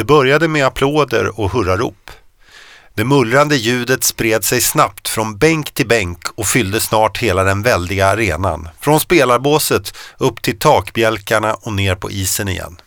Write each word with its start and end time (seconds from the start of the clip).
Det 0.00 0.04
började 0.04 0.48
med 0.48 0.66
applåder 0.66 1.40
och 1.40 1.52
hurrarop. 1.52 2.10
Det 2.94 3.04
mullrande 3.04 3.56
ljudet 3.56 4.04
spred 4.04 4.44
sig 4.44 4.60
snabbt 4.60 5.08
från 5.08 5.38
bänk 5.38 5.74
till 5.74 5.88
bänk 5.88 6.26
och 6.34 6.46
fyllde 6.46 6.80
snart 6.80 7.18
hela 7.18 7.44
den 7.44 7.62
väldiga 7.62 8.06
arenan. 8.06 8.68
Från 8.80 9.00
spelarbåset 9.00 9.94
upp 10.18 10.42
till 10.42 10.58
takbjälkarna 10.58 11.54
och 11.54 11.72
ner 11.72 11.94
på 11.94 12.10
isen 12.10 12.48
igen. 12.48 12.80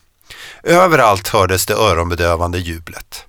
Överallt 0.63 1.27
hördes 1.27 1.65
det 1.65 1.73
öronbedövande 1.73 2.59
jublet. 2.59 3.25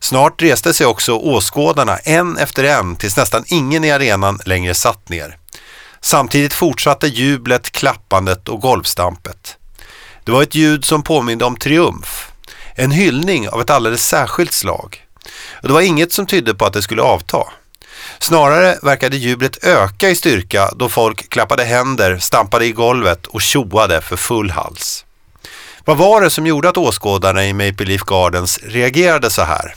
Snart 0.00 0.42
reste 0.42 0.74
sig 0.74 0.86
också 0.86 1.12
åskådarna 1.12 1.96
en 1.96 2.36
efter 2.36 2.64
en 2.64 2.96
tills 2.96 3.16
nästan 3.16 3.44
ingen 3.46 3.84
i 3.84 3.90
arenan 3.90 4.40
längre 4.44 4.74
satt 4.74 5.08
ner. 5.08 5.38
Samtidigt 6.00 6.54
fortsatte 6.54 7.06
jublet, 7.06 7.70
klappandet 7.70 8.48
och 8.48 8.60
golvstampet. 8.60 9.56
Det 10.24 10.32
var 10.32 10.42
ett 10.42 10.54
ljud 10.54 10.84
som 10.84 11.02
påminde 11.02 11.44
om 11.44 11.56
triumf. 11.56 12.32
En 12.78 12.90
hyllning 12.90 13.48
av 13.48 13.60
ett 13.60 13.70
alldeles 13.70 14.06
särskilt 14.06 14.52
slag. 14.52 15.06
Och 15.62 15.68
det 15.68 15.74
var 15.74 15.80
inget 15.80 16.12
som 16.12 16.26
tydde 16.26 16.54
på 16.54 16.64
att 16.64 16.72
det 16.72 16.82
skulle 16.82 17.02
avta. 17.02 17.38
Snarare 18.18 18.78
verkade 18.82 19.16
jublet 19.16 19.64
öka 19.64 20.10
i 20.10 20.14
styrka 20.14 20.70
då 20.76 20.88
folk 20.88 21.28
klappade 21.30 21.64
händer, 21.64 22.18
stampade 22.18 22.66
i 22.66 22.72
golvet 22.72 23.26
och 23.26 23.42
tjoade 23.42 24.00
för 24.00 24.16
full 24.16 24.50
hals. 24.50 25.04
Vad 25.84 25.96
var 25.96 26.20
det 26.20 26.30
som 26.30 26.46
gjorde 26.46 26.68
att 26.68 26.76
åskådarna 26.76 27.46
i 27.46 27.52
Maple 27.52 27.86
Leaf 27.86 28.02
Gardens 28.02 28.58
reagerade 28.62 29.30
så 29.30 29.42
här? 29.42 29.74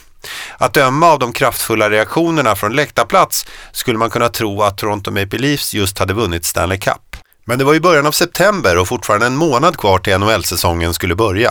Att 0.58 0.74
döma 0.74 1.06
av 1.06 1.18
de 1.18 1.32
kraftfulla 1.32 1.90
reaktionerna 1.90 2.56
från 2.56 2.76
läktarplats 2.76 3.46
skulle 3.72 3.98
man 3.98 4.10
kunna 4.10 4.28
tro 4.28 4.62
att 4.62 4.78
Toronto 4.78 5.10
Maple 5.10 5.38
Leafs 5.38 5.74
just 5.74 5.98
hade 5.98 6.14
vunnit 6.14 6.44
Stanley 6.44 6.78
Cup. 6.78 7.16
Men 7.44 7.58
det 7.58 7.64
var 7.64 7.74
i 7.74 7.80
början 7.80 8.06
av 8.06 8.12
september 8.12 8.78
och 8.78 8.88
fortfarande 8.88 9.26
en 9.26 9.36
månad 9.36 9.76
kvar 9.76 9.98
till 9.98 10.18
NHL-säsongen 10.18 10.94
skulle 10.94 11.14
börja. 11.14 11.50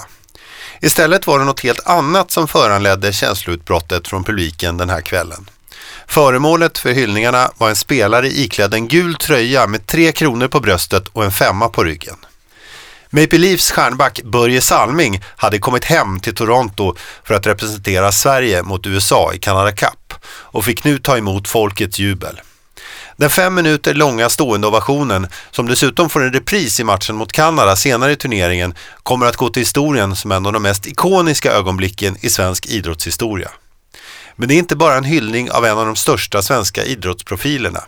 Istället 0.82 1.28
var 1.28 1.40
det 1.40 1.46
något 1.46 1.60
helt 1.60 1.88
annat 1.88 2.32
som 2.32 2.48
föranledde 2.48 3.14
känsloutbrottet 3.14 4.08
från 4.08 4.24
publiken 4.24 4.78
den 4.78 4.90
här 4.90 5.02
kvällen. 5.02 5.50
Föremålet 6.08 6.78
för 6.78 6.92
hyllningarna 6.92 7.52
var 7.58 7.70
en 7.70 7.76
spelare 7.76 8.28
iklädd 8.28 8.74
en 8.74 8.88
gul 8.88 9.16
tröja 9.16 9.68
med 9.68 9.88
tre 9.88 10.12
kronor 10.12 10.48
på 10.48 10.60
bröstet 10.60 11.08
och 11.08 11.24
en 11.24 11.32
femma 11.32 11.70
på 11.70 11.84
ryggen. 11.84 12.16
Maple 13.10 13.38
Leafs 13.38 13.72
stjärnback 13.72 14.22
Börje 14.24 14.62
Salming 14.62 15.22
hade 15.36 15.60
kommit 15.60 15.86
hem 15.86 16.20
till 16.20 16.36
Toronto 16.36 16.96
för 17.24 17.34
att 17.34 17.48
representera 17.48 18.12
Sverige 18.12 18.64
mot 18.64 18.88
USA 18.88 19.34
i 19.34 19.40
Canada 19.40 19.72
Cup 19.72 20.14
och 20.28 20.66
fick 20.66 20.84
nu 20.84 20.98
ta 20.98 21.18
emot 21.18 21.48
folkets 21.48 22.00
jubel. 22.00 22.42
Den 23.20 23.30
fem 23.30 23.56
minuter 23.56 23.94
långa 23.94 24.30
stående 24.30 24.68
ovationen, 24.68 25.28
som 25.52 25.68
dessutom 25.68 26.10
får 26.10 26.24
en 26.24 26.34
repris 26.34 26.80
i 26.80 26.84
matchen 26.84 27.16
mot 27.16 27.32
Kanada 27.32 27.76
senare 27.76 28.12
i 28.12 28.16
turneringen, 28.16 28.74
kommer 29.04 29.26
att 29.26 29.36
gå 29.36 29.50
till 29.50 29.62
historien 29.62 30.16
som 30.16 30.32
en 30.32 30.46
av 30.46 30.54
de 30.54 30.64
mest 30.64 30.88
ikoniska 30.88 31.52
ögonblicken 31.52 32.18
i 32.22 32.30
svensk 32.30 32.66
idrottshistoria. 32.66 33.50
Men 34.36 34.48
det 34.48 34.56
är 34.56 34.60
inte 34.60 34.76
bara 34.76 34.98
en 34.98 35.04
hyllning 35.04 35.52
av 35.52 35.66
en 35.66 35.78
av 35.78 35.86
de 35.86 35.96
största 35.96 36.42
svenska 36.42 36.84
idrottsprofilerna. 36.84 37.84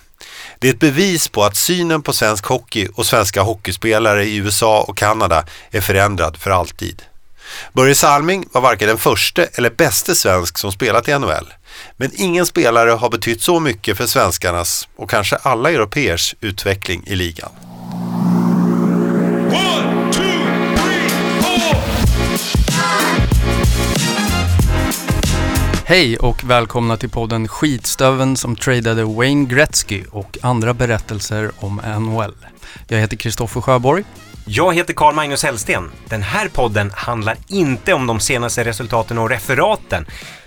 Det 0.59 0.67
är 0.69 0.73
ett 0.73 0.79
bevis 0.79 1.27
på 1.27 1.43
att 1.43 1.57
synen 1.57 2.01
på 2.01 2.13
svensk 2.13 2.45
hockey 2.45 2.87
och 2.95 3.05
svenska 3.05 3.41
hockeyspelare 3.41 4.25
i 4.25 4.35
USA 4.35 4.81
och 4.81 4.97
Kanada 4.97 5.45
är 5.71 5.81
förändrad 5.81 6.37
för 6.37 6.51
alltid. 6.51 7.01
Börje 7.73 7.95
Salming 7.95 8.45
var 8.51 8.61
varken 8.61 8.87
den 8.87 8.97
första 8.97 9.45
eller 9.45 9.69
bäste 9.69 10.15
svensk 10.15 10.57
som 10.57 10.71
spelat 10.71 11.07
i 11.07 11.19
NHL. 11.19 11.53
Men 11.97 12.11
ingen 12.13 12.45
spelare 12.45 12.89
har 12.89 13.09
betytt 13.09 13.41
så 13.41 13.59
mycket 13.59 13.97
för 13.97 14.05
svenskarnas 14.05 14.87
och 14.95 15.09
kanske 15.09 15.35
alla 15.35 15.71
europeers 15.71 16.35
utveckling 16.41 17.03
i 17.07 17.15
ligan. 17.15 17.49
One, 19.51 20.11
two, 20.11 20.21
three, 20.75 21.11
Hej 25.85 26.17
och 26.17 26.43
välkomna 26.43 26.97
till 26.97 27.09
podden 27.09 27.47
Skitstöven 27.47 28.37
som 28.37 28.55
tradade 28.55 29.03
Wayne 29.03 29.45
Gretzky 29.45 30.03
och 30.11 30.37
andra 30.41 30.73
berättelser 30.73 31.51
om 31.59 31.81
NHL. 31.99 32.35
Jag 32.87 32.97
heter 32.97 33.17
Kristoffer 33.17 33.61
Sjöborg. 33.61 34.03
Jag 34.45 34.75
heter 34.75 34.93
Carl 34.93 35.15
Magnus 35.15 35.43
Hellsten. 35.43 35.91
Den 36.05 36.21
här 36.21 36.47
podden 36.47 36.91
handlar 36.95 37.37
inte 37.47 37.93
om 37.93 38.07
de 38.07 38.19
senaste 38.19 38.63
resultaten 38.63 39.17
och 39.17 39.29
referaten. 39.29 40.05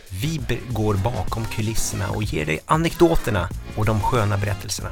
Vi 0.08 0.40
går 0.68 0.94
bakom 0.94 1.44
kulisserna 1.44 2.08
och 2.08 2.22
ger 2.22 2.46
dig 2.46 2.60
anekdoterna 2.66 3.48
och 3.76 3.84
de 3.84 4.00
sköna 4.00 4.36
berättelserna. 4.38 4.88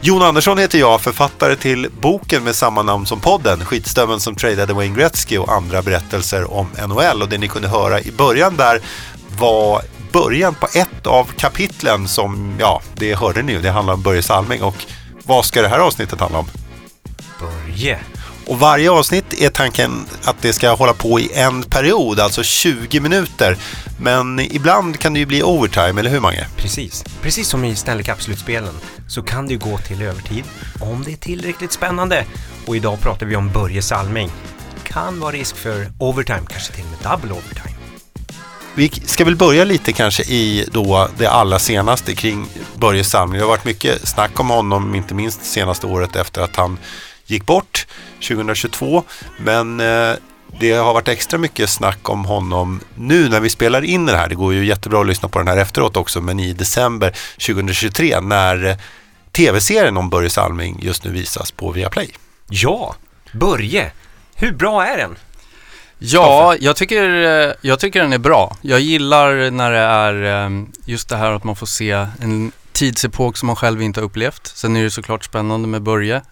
Jon 0.00 0.22
Andersson 0.22 0.58
heter 0.58 0.78
jag, 0.78 1.00
författare 1.00 1.56
till 1.56 1.88
boken 2.00 2.44
med 2.44 2.56
samma 2.56 2.82
namn 2.82 3.06
som 3.06 3.20
podden, 3.20 3.64
Skitstöveln 3.64 4.20
som 4.20 4.34
tradade 4.34 4.72
Wayne 4.72 4.96
Gretzky 4.96 5.38
och 5.38 5.52
andra 5.52 5.82
berättelser 5.82 6.52
om 6.52 6.68
NHL. 6.88 7.22
Och 7.22 7.28
det 7.28 7.38
ni 7.38 7.48
kunde 7.48 7.68
höra 7.68 8.00
i 8.00 8.12
början 8.12 8.56
där 8.56 8.80
var 9.38 9.82
början 10.12 10.54
på 10.54 10.66
ett 10.74 11.06
av 11.06 11.24
kapitlen 11.24 12.08
som, 12.08 12.56
ja, 12.60 12.82
det 12.94 13.14
hörde 13.14 13.42
ni 13.42 13.52
ju, 13.52 13.60
det 13.60 13.70
handlar 13.70 13.94
om 13.94 14.02
Börje 14.02 14.22
Salming. 14.22 14.62
Och 14.62 14.76
vad 15.22 15.44
ska 15.44 15.62
det 15.62 15.68
här 15.68 15.78
avsnittet 15.78 16.20
handla 16.20 16.38
om? 16.38 16.46
Börje. 17.40 17.98
Och 18.46 18.58
varje 18.58 18.90
avsnitt 18.90 19.42
är 19.42 19.48
tanken 19.48 20.06
att 20.24 20.42
det 20.42 20.52
ska 20.52 20.74
hålla 20.74 20.94
på 20.94 21.20
i 21.20 21.32
en 21.34 21.62
period, 21.62 22.20
alltså 22.20 22.42
20 22.42 23.00
minuter. 23.00 23.56
Men 24.00 24.40
ibland 24.40 24.98
kan 24.98 25.14
det 25.14 25.20
ju 25.20 25.26
bli 25.26 25.42
overtime, 25.42 26.00
eller 26.00 26.10
hur 26.10 26.20
Mange? 26.20 26.46
Precis. 26.56 27.04
Precis 27.22 27.48
som 27.48 27.64
i 27.64 27.76
Stanley 27.76 28.04
Cup-slutspelen 28.04 28.74
så 29.08 29.22
kan 29.22 29.46
det 29.46 29.52
ju 29.52 29.58
gå 29.58 29.78
till 29.78 30.02
övertid 30.02 30.44
om 30.80 31.02
det 31.04 31.12
är 31.12 31.16
tillräckligt 31.16 31.72
spännande. 31.72 32.24
Och 32.66 32.76
idag 32.76 33.00
pratar 33.00 33.26
vi 33.26 33.36
om 33.36 33.52
Börje 33.52 33.82
Salming. 33.82 34.30
Kan 34.84 35.20
vara 35.20 35.32
risk 35.32 35.56
för 35.56 35.92
overtime, 35.98 36.42
kanske 36.48 36.72
till 36.72 36.84
och 36.84 36.90
med 36.90 37.12
double 37.12 37.32
overtime. 37.32 37.76
Vi 38.74 38.90
ska 39.06 39.24
väl 39.24 39.36
börja 39.36 39.64
lite 39.64 39.92
kanske 39.92 40.22
i 40.22 40.68
då 40.72 41.08
det 41.18 41.26
allra 41.26 41.58
senaste 41.58 42.14
kring 42.14 42.46
Börje 42.74 43.04
Salming. 43.04 43.38
Det 43.38 43.44
har 43.44 43.48
varit 43.48 43.64
mycket 43.64 44.08
snack 44.08 44.40
om 44.40 44.50
honom, 44.50 44.94
inte 44.94 45.14
minst 45.14 45.44
senaste 45.44 45.86
året 45.86 46.16
efter 46.16 46.42
att 46.42 46.56
han 46.56 46.78
gick 47.26 47.46
bort 47.46 47.86
2022. 48.28 49.04
Men 49.38 49.80
eh, 49.80 50.14
det 50.60 50.72
har 50.72 50.94
varit 50.94 51.08
extra 51.08 51.38
mycket 51.38 51.70
snack 51.70 52.08
om 52.08 52.24
honom 52.24 52.80
nu 52.94 53.28
när 53.28 53.40
vi 53.40 53.50
spelar 53.50 53.82
in 53.84 54.06
det 54.06 54.16
här. 54.16 54.28
Det 54.28 54.34
går 54.34 54.54
ju 54.54 54.66
jättebra 54.66 55.00
att 55.00 55.06
lyssna 55.06 55.28
på 55.28 55.38
den 55.38 55.48
här 55.48 55.56
efteråt 55.56 55.96
också, 55.96 56.20
men 56.20 56.40
i 56.40 56.52
december 56.52 57.14
2023 57.46 58.20
när 58.20 58.66
eh, 58.66 58.76
tv-serien 59.32 59.96
om 59.96 60.10
Börje 60.10 60.30
Salming 60.30 60.78
just 60.82 61.04
nu 61.04 61.10
visas 61.10 61.50
på 61.50 61.70
Viaplay. 61.70 62.10
Ja, 62.48 62.94
Börje. 63.32 63.92
Hur 64.34 64.52
bra 64.52 64.86
är 64.86 64.96
den? 64.96 65.16
Ja, 65.98 66.56
jag 66.60 66.76
tycker, 66.76 67.22
eh, 67.22 67.54
jag 67.60 67.80
tycker 67.80 68.00
den 68.00 68.12
är 68.12 68.18
bra. 68.18 68.56
Jag 68.62 68.80
gillar 68.80 69.50
när 69.50 69.70
det 69.70 69.78
är 69.78 70.64
just 70.84 71.08
det 71.08 71.16
här 71.16 71.32
att 71.32 71.44
man 71.44 71.56
får 71.56 71.66
se 71.66 71.90
en 72.20 72.52
tidsepok 72.72 73.36
som 73.36 73.46
man 73.46 73.56
själv 73.56 73.82
inte 73.82 74.00
har 74.00 74.04
upplevt. 74.04 74.46
Sen 74.46 74.76
är 74.76 74.82
det 74.82 74.90
såklart 74.90 75.24
spännande 75.24 75.68
med 75.68 75.82
Börje. 75.82 76.22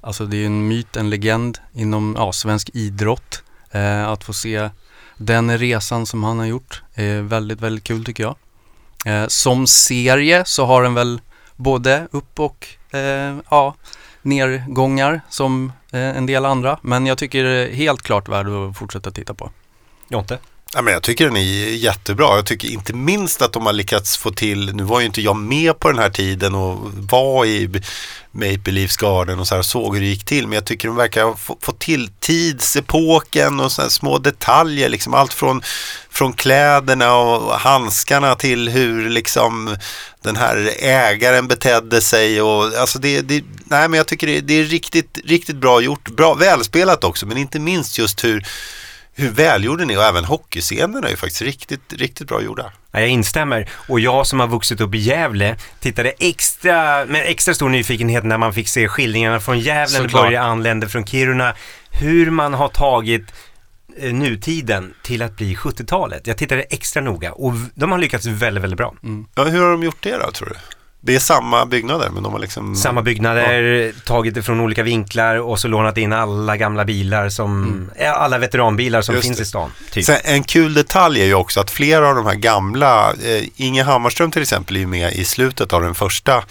Alltså 0.00 0.26
det 0.26 0.36
är 0.36 0.46
en 0.46 0.68
myt, 0.68 0.96
en 0.96 1.10
legend 1.10 1.58
inom 1.72 2.14
ja, 2.18 2.32
svensk 2.32 2.70
idrott. 2.72 3.42
Eh, 3.70 4.08
att 4.08 4.24
få 4.24 4.32
se 4.32 4.70
den 5.16 5.58
resan 5.58 6.06
som 6.06 6.24
han 6.24 6.38
har 6.38 6.46
gjort 6.46 6.82
är 6.94 7.20
väldigt, 7.20 7.60
väldigt 7.60 7.84
kul 7.84 8.04
tycker 8.04 8.22
jag. 8.22 8.36
Eh, 9.06 9.26
som 9.26 9.66
serie 9.66 10.44
så 10.44 10.66
har 10.66 10.82
den 10.82 10.94
väl 10.94 11.20
både 11.56 12.08
upp 12.10 12.40
och 12.40 12.66
eh, 12.90 13.36
ja, 13.50 13.74
nergångar 14.22 15.20
som 15.28 15.72
eh, 15.92 16.00
en 16.00 16.26
del 16.26 16.44
andra. 16.44 16.78
Men 16.82 17.06
jag 17.06 17.18
tycker 17.18 17.44
det 17.44 17.68
är 17.68 17.72
helt 17.72 18.02
klart 18.02 18.28
värd 18.28 18.48
att 18.48 18.76
fortsätta 18.76 19.10
titta 19.10 19.34
på. 19.34 19.50
Jonte? 20.08 20.38
Ja, 20.74 20.82
men 20.82 20.92
jag 20.92 21.02
tycker 21.02 21.24
den 21.24 21.36
är 21.36 21.74
jättebra. 21.74 22.36
Jag 22.36 22.46
tycker 22.46 22.68
inte 22.68 22.92
minst 22.92 23.42
att 23.42 23.52
de 23.52 23.66
har 23.66 23.72
lyckats 23.72 24.16
få 24.16 24.30
till, 24.30 24.74
nu 24.74 24.82
var 24.82 25.00
ju 25.00 25.06
inte 25.06 25.20
jag 25.20 25.36
med 25.36 25.78
på 25.78 25.88
den 25.88 25.98
här 25.98 26.10
tiden 26.10 26.54
och 26.54 26.78
var 26.92 27.44
i 27.44 27.82
Maple 28.32 28.72
Leafs 28.72 28.96
Garden 28.96 29.38
och 29.38 29.48
så 29.48 29.54
här 29.54 29.62
såg 29.62 29.94
hur 29.94 30.02
det 30.02 30.08
gick 30.08 30.24
till. 30.24 30.46
Men 30.46 30.54
jag 30.54 30.64
tycker 30.64 30.88
de 30.88 30.96
verkar 30.96 31.24
ha 31.24 31.36
fått 31.36 31.78
till 31.78 32.10
tidsepoken 32.20 33.60
och 33.60 33.72
så 33.72 33.90
små 33.90 34.18
detaljer. 34.18 34.88
Liksom 34.88 35.14
allt 35.14 35.32
från, 35.32 35.62
från 36.10 36.32
kläderna 36.32 37.14
och 37.14 37.54
handskarna 37.54 38.34
till 38.34 38.68
hur 38.68 39.10
liksom 39.10 39.76
den 40.22 40.36
här 40.36 40.70
ägaren 40.78 41.48
betedde 41.48 42.00
sig. 42.00 42.42
Och, 42.42 42.64
alltså 42.64 42.98
det, 42.98 43.20
det, 43.20 43.44
nej, 43.64 43.88
men 43.88 43.98
jag 43.98 44.06
tycker 44.06 44.26
det, 44.26 44.40
det 44.40 44.54
är 44.54 44.64
riktigt, 44.64 45.18
riktigt 45.24 45.56
bra 45.56 45.80
gjort. 45.80 46.08
Bra, 46.08 46.34
välspelat 46.34 47.04
också, 47.04 47.26
men 47.26 47.36
inte 47.36 47.58
minst 47.58 47.98
just 47.98 48.24
hur 48.24 48.46
hur 49.14 49.30
välgjord 49.30 49.78
den 49.78 49.90
är 49.90 49.98
och 49.98 50.04
även 50.04 50.24
hockeyscenerna 50.24 51.06
är 51.06 51.10
ju 51.10 51.16
faktiskt 51.16 51.42
riktigt, 51.42 51.92
riktigt 51.92 52.28
bra 52.28 52.42
gjorda. 52.42 52.72
Ja, 52.92 53.00
jag 53.00 53.08
instämmer. 53.08 53.68
Och 53.88 54.00
jag 54.00 54.26
som 54.26 54.40
har 54.40 54.46
vuxit 54.46 54.80
upp 54.80 54.94
i 54.94 54.98
Gävle 54.98 55.56
tittade 55.80 56.12
extra, 56.18 57.04
med 57.04 57.22
extra 57.26 57.54
stor 57.54 57.68
nyfikenhet 57.68 58.24
när 58.24 58.38
man 58.38 58.54
fick 58.54 58.68
se 58.68 58.88
skildringarna 58.88 59.40
från 59.40 59.58
Gävle 59.58 60.00
när 60.00 60.08
Börje 60.08 60.40
anlände 60.40 60.88
från 60.88 61.06
Kiruna. 61.06 61.54
Hur 61.90 62.30
man 62.30 62.54
har 62.54 62.68
tagit 62.68 63.32
eh, 63.98 64.12
nutiden 64.12 64.94
till 65.02 65.22
att 65.22 65.36
bli 65.36 65.54
70-talet. 65.54 66.26
Jag 66.26 66.36
tittade 66.36 66.62
extra 66.62 67.02
noga 67.02 67.32
och 67.32 67.52
de 67.74 67.92
har 67.92 67.98
lyckats 67.98 68.26
väldigt, 68.26 68.62
väldigt 68.62 68.78
bra. 68.78 68.94
Mm. 69.02 69.26
Ja, 69.34 69.44
hur 69.44 69.62
har 69.62 69.70
de 69.70 69.82
gjort 69.82 70.02
det 70.02 70.16
då, 70.16 70.30
tror 70.30 70.48
du? 70.48 70.56
Det 71.02 71.14
är 71.14 71.18
samma 71.18 71.66
byggnader 71.66 72.10
men 72.10 72.22
de 72.22 72.32
har 72.32 72.40
liksom... 72.40 72.76
Samma 72.76 73.02
byggnader, 73.02 73.62
ja. 73.62 73.92
tagit 74.04 74.34
det 74.34 74.42
från 74.42 74.60
olika 74.60 74.82
vinklar 74.82 75.36
och 75.36 75.58
så 75.58 75.68
lånat 75.68 75.98
in 75.98 76.12
alla 76.12 76.56
gamla 76.56 76.84
bilar 76.84 77.28
som, 77.28 77.62
mm. 77.96 78.14
alla 78.16 78.38
veteranbilar 78.38 79.02
som 79.02 79.14
Just 79.14 79.26
finns 79.26 79.36
det. 79.36 79.42
i 79.42 79.46
stan. 79.46 79.70
Typ. 79.90 80.04
Sen, 80.04 80.16
en 80.24 80.42
kul 80.42 80.74
detalj 80.74 81.20
är 81.20 81.26
ju 81.26 81.34
också 81.34 81.60
att 81.60 81.70
flera 81.70 82.08
av 82.08 82.14
de 82.14 82.26
här 82.26 82.34
gamla, 82.34 83.12
eh, 83.24 83.44
Inge 83.56 83.82
Hammarström 83.82 84.30
till 84.30 84.42
exempel 84.42 84.76
är 84.76 84.80
ju 84.80 84.86
med 84.86 85.12
i 85.12 85.24
slutet 85.24 85.72
av 85.72 85.82
den 85.82 85.94
första 85.94 86.44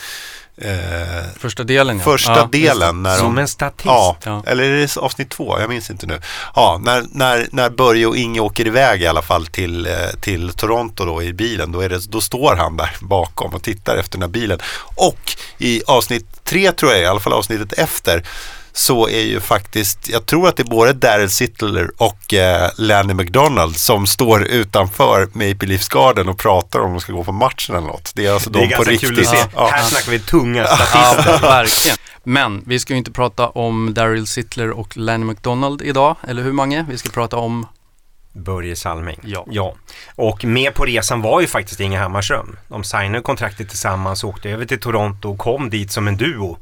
Eh, 0.62 1.24
första 1.38 1.64
delen 1.64 1.98
ja. 1.98 2.04
Första 2.04 2.36
ja, 2.36 2.50
delen. 2.52 3.04
När 3.04 3.18
Som 3.18 3.36
de, 3.36 3.42
en 3.42 3.48
statist. 3.48 3.86
Ja, 3.86 4.18
ja, 4.24 4.44
eller 4.48 4.64
är 4.64 4.78
det 4.78 4.98
avsnitt 4.98 5.30
två? 5.30 5.60
Jag 5.60 5.70
minns 5.70 5.90
inte 5.90 6.06
nu. 6.08 6.22
Ja, 6.56 6.80
när, 6.84 7.06
när, 7.12 7.48
när 7.52 7.70
Börje 7.70 8.06
och 8.06 8.18
Inge 8.18 8.40
åker 8.40 8.68
iväg 8.68 9.02
i 9.02 9.08
alla 9.08 9.22
fall 9.22 9.48
till, 9.48 9.86
eh, 9.86 9.94
till 10.22 10.54
Toronto 10.54 11.06
då 11.06 11.24
i 11.24 11.34
bilen. 11.34 11.72
Då, 11.72 11.82
är 11.82 11.90
det, 11.90 12.06
då 12.12 12.22
står 12.22 12.56
han 12.56 12.78
där 12.78 12.96
bakom 13.02 13.54
och 13.54 13.64
tittar 13.64 13.98
efter 13.98 14.18
den 14.18 14.22
här 14.22 14.30
bilen. 14.30 14.60
Och 14.96 15.20
i 15.58 15.82
avsnitt 15.88 16.44
tre 16.44 16.72
tror 16.72 16.92
jag, 16.92 17.02
i 17.02 17.06
alla 17.06 17.20
fall 17.20 17.34
avsnittet 17.34 17.74
efter, 17.74 18.24
så 18.72 19.08
är 19.08 19.22
ju 19.22 19.40
faktiskt, 19.40 20.10
jag 20.10 20.26
tror 20.26 20.48
att 20.48 20.58
det 20.58 20.64
är 20.64 20.70
både 20.70 20.94
Daryl 20.94 21.30
Sittler 21.30 21.92
och 21.98 22.34
eh, 22.34 22.70
Lanny 22.78 23.14
McDonald 23.14 23.76
som 23.76 24.08
står 24.08 24.44
utanför 24.44 25.26
Maple 25.26 25.68
Leafs 25.68 25.90
Garden 25.90 26.30
och 26.30 26.38
pratar 26.38 26.80
om 26.80 26.92
de 26.92 27.02
ska 27.02 27.14
gå 27.14 27.24
på 27.24 27.32
matchen 27.32 27.76
eller 27.76 27.88
något. 27.88 28.12
Det 28.16 28.26
är 28.26 28.34
alltså 28.34 28.50
det 28.50 28.60
är 28.60 28.70
de 28.70 28.76
på 28.76 28.84
riktigt. 28.84 29.10
Kul 29.10 29.20
att 29.20 29.28
se. 29.28 29.46
Ja. 29.56 29.70
Här 29.74 29.84
snackar 29.84 30.12
vi 30.12 30.20
tunga 30.20 30.66
statister. 30.66 31.32
Ja, 31.32 31.38
verkligen. 31.42 31.98
Men 32.24 32.64
vi 32.66 32.80
ska 32.80 32.94
ju 32.94 32.98
inte 32.98 33.12
prata 33.12 33.48
om 33.48 33.94
Daryl 33.94 34.28
Sittler 34.28 34.70
och 34.70 34.98
Lanny 34.98 35.26
McDonald 35.26 35.82
idag, 35.82 36.16
eller 36.28 36.44
hur 36.44 36.52
Mange? 36.52 36.86
Vi 36.90 36.98
ska 36.98 37.10
prata 37.10 37.38
om 37.38 37.66
Börje 38.34 38.76
Salming. 38.76 39.20
Ja. 39.24 39.46
ja. 39.50 39.76
Och 40.16 40.46
med 40.46 40.74
på 40.74 40.86
resan 40.86 41.22
var 41.22 41.42
ju 41.42 41.48
faktiskt 41.48 41.80
Inge 41.80 42.00
Hammarström. 42.00 42.58
De 42.68 42.84
signade 42.84 43.22
kontraktet 43.22 43.70
tillsammans, 43.70 44.24
åkte 44.24 44.50
över 44.50 44.66
till 44.66 44.80
Toronto 44.80 45.30
och 45.32 45.38
kom 45.38 45.70
dit 45.70 45.92
som 45.92 46.08
en 46.08 46.18
duo. 46.18 46.58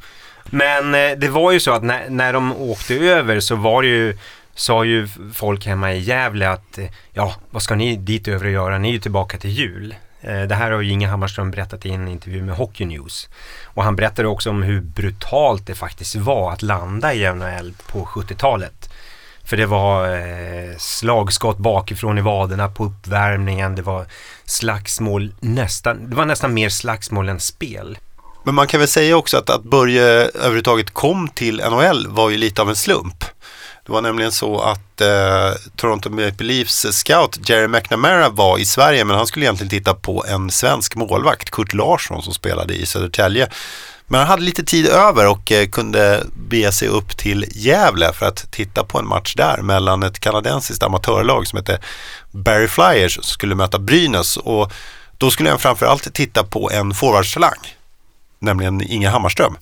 Men 0.50 0.96
eh, 0.96 1.18
det 1.18 1.30
var 1.30 1.52
ju 1.52 1.60
så 1.60 1.72
att 1.72 1.84
när, 1.84 2.10
när 2.10 2.34
de 2.34 2.56
åkte 2.56 2.96
över 2.96 3.40
så 3.40 3.56
var 3.56 3.82
det 3.82 3.88
ju 3.88 4.18
sa 4.56 4.86
ju 4.86 5.08
folk 5.34 5.66
hemma 5.66 5.94
i 5.94 6.00
Gävle 6.00 6.50
att 6.50 6.78
eh, 6.78 6.86
ja, 7.14 7.36
vad 7.50 7.62
ska 7.62 7.76
ni 7.76 7.96
dit 7.96 8.28
över 8.28 8.46
och 8.46 8.52
göra? 8.52 8.78
Ni 8.78 8.90
är 8.90 8.94
ju 8.94 9.00
tillbaka 9.00 9.38
till 9.38 9.50
jul. 9.50 9.96
Eh, 10.22 10.42
det 10.42 10.56
här 10.56 10.72
har 10.72 10.82
ju 10.82 10.92
Inge 10.92 11.08
Hammarström 11.08 11.52
berättat 11.52 11.86
i 11.86 11.92
en 11.92 12.08
intervju 12.08 12.44
med 12.44 12.56
Hockey 12.56 12.86
News. 12.86 13.30
Och 13.64 13.84
han 13.84 13.96
berättade 13.96 14.28
också 14.28 14.50
om 14.50 14.64
hur 14.64 14.82
brutalt 14.82 15.68
det 15.68 15.76
faktiskt 15.76 16.16
var 16.16 16.52
att 16.54 16.62
landa 16.62 17.14
i 17.14 17.34
NHL 17.34 17.74
på 17.92 18.06
70-talet. 18.06 18.94
För 19.44 19.58
det 19.58 19.66
var 19.66 20.10
eh, 20.10 20.78
slagskott 20.78 21.58
bakifrån 21.58 22.18
i 22.18 22.22
vaderna 22.22 22.70
på 22.70 22.86
uppvärmningen. 22.86 23.76
Det 23.76 23.82
var 23.82 24.06
slagsmål 24.46 25.34
nästan, 25.40 26.10
det 26.10 26.16
var 26.16 26.26
nästan 26.26 26.54
mer 26.54 26.70
slagsmål 26.70 27.30
än 27.30 27.40
spel. 27.40 27.98
Men 28.48 28.56
man 28.56 28.68
kan 28.68 28.80
väl 28.80 28.90
säga 28.90 29.18
också 29.18 29.38
att, 29.38 29.50
att 29.50 29.64
Börje 29.64 30.04
överhuvudtaget 30.04 30.94
kom 30.94 31.28
till 31.28 31.58
NHL 31.58 32.08
var 32.08 32.30
ju 32.30 32.38
lite 32.38 32.62
av 32.62 32.70
en 32.70 32.76
slump. 32.76 33.24
Det 33.86 33.92
var 33.92 34.02
nämligen 34.02 34.32
så 34.32 34.60
att 34.62 35.02
eh, 35.02 35.52
Toronto 35.76 36.10
Maple 36.10 36.48
Leafs 36.48 36.86
scout 36.92 37.50
Jerry 37.50 37.68
McNamara 37.68 38.30
var 38.30 38.58
i 38.58 38.66
Sverige 38.66 39.06
men 39.06 39.16
han 39.16 39.28
skulle 39.28 39.46
egentligen 39.46 39.70
titta 39.70 39.94
på 39.94 40.26
en 40.28 40.52
svensk 40.52 40.96
målvakt, 40.96 41.52
Kurt 41.52 41.74
Larsson 41.74 42.24
som 42.24 42.34
spelade 42.34 42.74
i 42.74 42.86
Södertälje. 42.86 43.50
Men 44.06 44.20
han 44.20 44.30
hade 44.30 44.44
lite 44.44 44.64
tid 44.64 44.88
över 44.88 45.28
och 45.28 45.52
eh, 45.52 45.68
kunde 45.70 46.24
bege 46.50 46.72
sig 46.72 46.88
upp 46.88 47.18
till 47.18 47.46
Gävle 47.52 48.14
för 48.14 48.26
att 48.26 48.52
titta 48.52 48.84
på 48.84 49.00
en 49.00 49.08
match 49.08 49.36
där 49.36 49.62
mellan 49.62 50.04
ett 50.04 50.20
kanadensiskt 50.20 50.84
amatörlag 50.84 51.48
som 51.48 51.58
hette 51.58 51.80
Barry 52.32 52.68
Flyers 52.68 53.14
som 53.14 53.24
skulle 53.24 53.56
möta 53.56 53.80
Brynäs 53.80 54.38
och 54.38 54.72
då 55.18 55.32
skulle 55.32 55.50
han 55.50 55.60
framförallt 55.60 56.14
titta 56.14 56.44
på 56.44 56.72
en 56.72 56.94
forwardstalang 56.94 57.77
nämligen 58.40 58.82
Inge 58.82 59.10
Hammarström, 59.10 59.56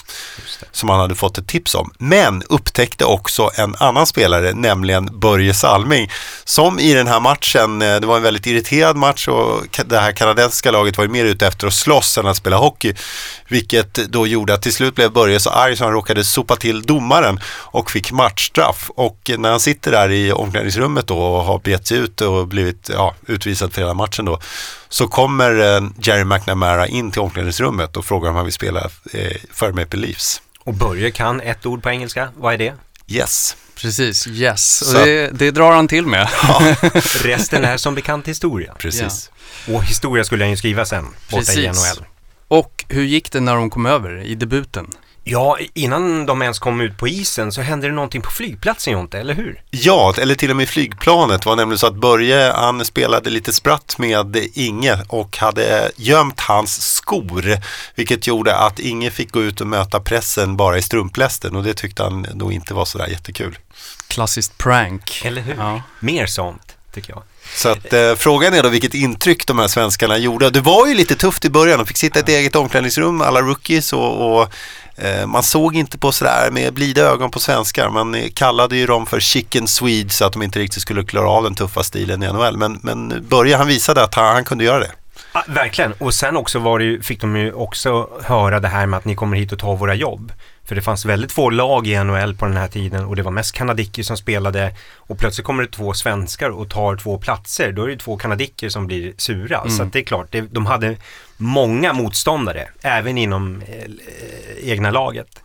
som 0.72 0.89
han 0.89 1.00
hade 1.00 1.16
fått 1.16 1.38
ett 1.38 1.48
tips 1.48 1.75
om. 1.75 1.92
Men 1.98 2.44
upptäckte 2.50 3.06
också 3.06 3.50
en 3.56 3.75
annan 3.80 4.07
spelare, 4.07 4.54
nämligen 4.54 5.19
Börje 5.19 5.54
Salming, 5.54 6.12
som 6.44 6.80
i 6.80 6.94
den 6.94 7.07
här 7.07 7.19
matchen, 7.19 7.81
eh, 7.81 7.95
det 7.95 8.07
var 8.07 8.18
en 8.18 8.24
väldigt 8.24 8.48
irriterad 8.48 8.95
match 8.95 9.27
och 9.27 9.62
det 9.86 10.00
här 10.00 10.12
kanadensiska 10.12 10.72
laget 10.72 10.98
var 10.98 11.06
ju 11.06 11.12
mer 11.12 11.25
ute 11.25 11.48
efter 11.48 11.68
att 11.68 11.74
slåss 11.74 12.18
än 12.18 12.27
att 12.27 12.38
spela 12.38 12.57
hockey, 12.57 12.94
vilket 13.48 13.94
då 13.94 14.27
gjorde 14.27 14.54
att 14.54 14.62
till 14.62 14.74
slut 14.74 14.95
blev 14.95 15.12
Börje 15.12 15.39
så 15.39 15.50
arg 15.50 15.77
så 15.77 15.83
han 15.83 15.94
råkade 15.94 16.24
sopa 16.24 16.56
till 16.56 16.81
domaren 16.81 17.39
och 17.48 17.92
fick 17.92 18.12
matchstraff. 18.12 18.92
Och 18.95 19.31
när 19.38 19.50
han 19.50 19.60
sitter 19.60 19.92
där 19.92 20.12
i 20.12 20.31
omklädningsrummet 20.31 21.07
då 21.07 21.18
och 21.18 21.44
har 21.44 21.60
begett 21.60 21.88
sig 21.88 21.98
ut 21.98 22.22
och 22.22 22.48
blivit 22.48 22.89
ja, 22.94 23.16
utvisad 23.27 23.74
för 23.74 23.81
hela 23.81 23.94
matchen 23.94 24.25
då, 24.25 24.39
så 24.95 25.07
kommer 25.07 25.75
eh, 25.75 25.89
Jerry 26.00 26.24
McNamara 26.24 26.88
in 26.88 27.12
till 27.12 27.21
omklädningsrummet 27.21 27.97
och 27.97 28.06
frågar 28.06 28.30
om 28.30 28.36
han 28.36 28.45
vill 28.45 28.53
spela 28.53 28.89
eh, 29.13 29.38
för 29.51 29.71
Maple 29.71 30.00
Leafs. 30.00 30.42
Och 30.59 30.74
Börje 30.74 31.12
kan 31.12 31.42
ett 31.42 31.65
ord 31.65 31.83
på 31.83 31.89
engelska, 31.89 32.30
vad 32.38 32.53
är 32.53 32.57
det? 32.57 32.74
Yes. 33.07 33.56
Precis, 33.75 34.27
yes. 34.27 34.81
Och 34.81 35.06
det, 35.06 35.27
det, 35.27 35.51
drar 35.51 35.71
han 35.71 35.88
till 35.88 36.06
med. 36.06 36.30
Ja. 36.44 36.75
Resten 37.24 37.65
är 37.65 37.77
som 37.77 37.95
bekant 37.95 38.27
historia. 38.27 38.74
Precis. 38.77 39.31
Ja. 39.65 39.75
Och 39.75 39.83
historia 39.83 40.24
skulle 40.24 40.44
han 40.44 40.51
ju 40.51 40.57
skriva 40.57 40.86
sen, 40.86 41.03
borta 41.03 41.38
Precis. 41.38 41.57
i 41.57 41.68
NHL. 41.68 42.06
Och 42.48 42.86
hur 42.89 43.03
gick 43.03 43.31
det 43.31 43.39
när 43.39 43.56
de 43.56 43.69
kom 43.69 43.86
över 43.86 44.24
i 44.24 44.36
debuten? 44.36 44.88
Ja, 45.27 45.57
innan 45.74 46.25
de 46.25 46.42
ens 46.42 46.60
kom 46.60 46.81
ut 46.81 46.98
på 46.98 47.07
isen 47.07 47.51
så 47.51 47.62
hände 47.62 47.88
det 47.88 47.94
någonting 47.94 48.22
på 48.22 48.31
flygplatsen 48.31 48.94
Jonte, 48.94 49.19
eller 49.19 49.33
hur? 49.33 49.62
Ja, 49.72 50.13
eller 50.18 50.36
till 50.36 50.50
och 50.50 50.56
med 50.56 50.69
flygplanet. 50.69 51.42
Det 51.42 51.50
var 51.50 51.56
nämligen 51.56 51.80
så 51.80 51.88
att 51.88 51.95
Börje, 51.95 52.51
han 52.51 52.86
spelade 52.86 53.30
lite 53.30 53.54
spratt 53.54 53.98
med 53.98 54.36
Inge 54.54 54.98
och 55.07 55.38
hade 55.38 55.92
gömt 55.95 56.39
hans 56.39 56.95
skor. 56.95 57.57
Vilket 57.95 58.27
gjorde 58.27 58.56
att 58.56 58.80
Inge 58.80 59.12
fick 59.12 59.31
gå 59.31 59.44
ut 59.44 59.62
och 59.62 59.68
möta 59.68 60.00
pressen 60.00 60.57
bara 60.57 60.77
i 60.77 60.81
strumplästen 60.81 61.56
och 61.56 61.63
det 61.63 61.74
tyckte 61.74 62.04
han 62.04 62.27
då 62.33 62.51
inte 62.51 62.74
var 62.74 62.86
sådär 62.86 63.07
jättekul. 63.07 63.57
Klassiskt 64.07 64.57
prank. 64.57 65.22
Eller 65.25 65.42
hur? 65.42 65.56
Ja. 65.56 65.81
Mer 66.00 66.25
sånt, 66.25 66.75
tycker 66.94 67.13
jag. 67.13 67.24
Så 67.56 67.69
att 67.69 67.94
eh, 67.94 68.15
frågan 68.15 68.53
är 68.53 68.63
då 68.63 68.69
vilket 68.69 68.94
intryck 68.94 69.47
de 69.47 69.59
här 69.59 69.68
svenskarna 69.68 70.18
gjorde. 70.18 70.50
Det 70.50 70.62
var 70.62 70.88
ju 70.88 70.94
lite 70.94 71.15
tufft 71.15 71.45
i 71.45 71.50
början. 71.50 71.80
De 71.80 71.86
fick 71.86 71.97
sitta 71.97 72.19
i 72.19 72.21
ett 72.21 72.30
eget 72.30 72.56
omklädningsrum, 72.56 73.21
alla 73.21 73.42
rookies 73.42 73.94
och, 73.94 74.39
och 74.39 74.53
eh, 74.95 75.27
man 75.27 75.44
såg 75.44 75.75
inte 75.75 75.97
på 75.97 76.12
sådär 76.12 76.51
med 76.51 76.74
blida 76.74 77.01
ögon 77.01 77.31
på 77.31 77.39
svenskar. 77.39 77.89
Man 77.89 78.30
kallade 78.33 78.77
ju 78.77 78.86
dem 78.86 79.06
för 79.06 79.19
chicken 79.19 79.68
swedes 79.68 80.18
så 80.18 80.25
att 80.25 80.33
de 80.33 80.42
inte 80.42 80.59
riktigt 80.59 80.81
skulle 80.81 81.03
klara 81.03 81.30
av 81.30 81.44
den 81.44 81.56
tuffa 81.56 81.83
stilen 81.83 82.24
i 82.24 82.27
NHL. 82.27 82.57
Men, 82.57 82.80
men 82.83 83.25
Börje 83.30 83.57
han 83.57 83.68
visade 83.68 84.03
att 84.03 84.15
han, 84.15 84.33
han 84.33 84.44
kunde 84.44 84.63
göra 84.63 84.80
det. 84.80 84.91
Ja, 85.33 85.44
verkligen, 85.48 85.94
och 85.94 86.13
sen 86.13 86.38
också 86.38 86.59
var 86.59 86.80
det 86.80 86.86
ju, 86.86 87.01
fick 87.01 87.21
de 87.21 87.36
ju 87.36 87.53
också 87.53 88.09
höra 88.24 88.59
det 88.59 88.68
här 88.68 88.86
med 88.86 88.98
att 88.98 89.06
ni 89.06 89.15
kommer 89.15 89.38
hit 89.38 89.51
och 89.51 89.59
tar 89.59 89.75
våra 89.75 89.95
jobb. 89.95 90.31
För 90.65 90.75
det 90.75 90.81
fanns 90.81 91.06
väldigt 91.06 91.31
få 91.31 91.50
lag 91.50 91.88
i 91.88 92.03
NHL 92.03 92.35
på 92.35 92.45
den 92.45 92.57
här 92.57 92.67
tiden 92.67 93.06
och 93.06 93.15
det 93.15 93.23
var 93.23 93.31
mest 93.31 93.56
kanadicker 93.56 94.03
som 94.03 94.17
spelade 94.17 94.75
och 94.95 95.19
plötsligt 95.19 95.45
kommer 95.45 95.63
det 95.63 95.69
två 95.69 95.94
svenskar 95.94 96.50
och 96.50 96.69
tar 96.69 96.95
två 96.97 97.17
platser. 97.17 97.71
Då 97.71 97.83
är 97.83 97.88
det 97.88 97.97
två 97.97 98.17
kanadicker 98.17 98.69
som 98.69 98.88
blir 98.88 99.13
sura. 99.17 99.57
Mm. 99.57 99.69
Så 99.69 99.84
det 99.84 100.00
är 100.00 100.03
klart, 100.03 100.27
det, 100.31 100.41
de 100.41 100.65
hade 100.65 100.98
många 101.38 101.93
motståndare, 101.93 102.67
även 102.81 103.17
inom 103.17 103.62
eh, 103.62 104.72
egna 104.72 104.91
laget. 104.91 105.39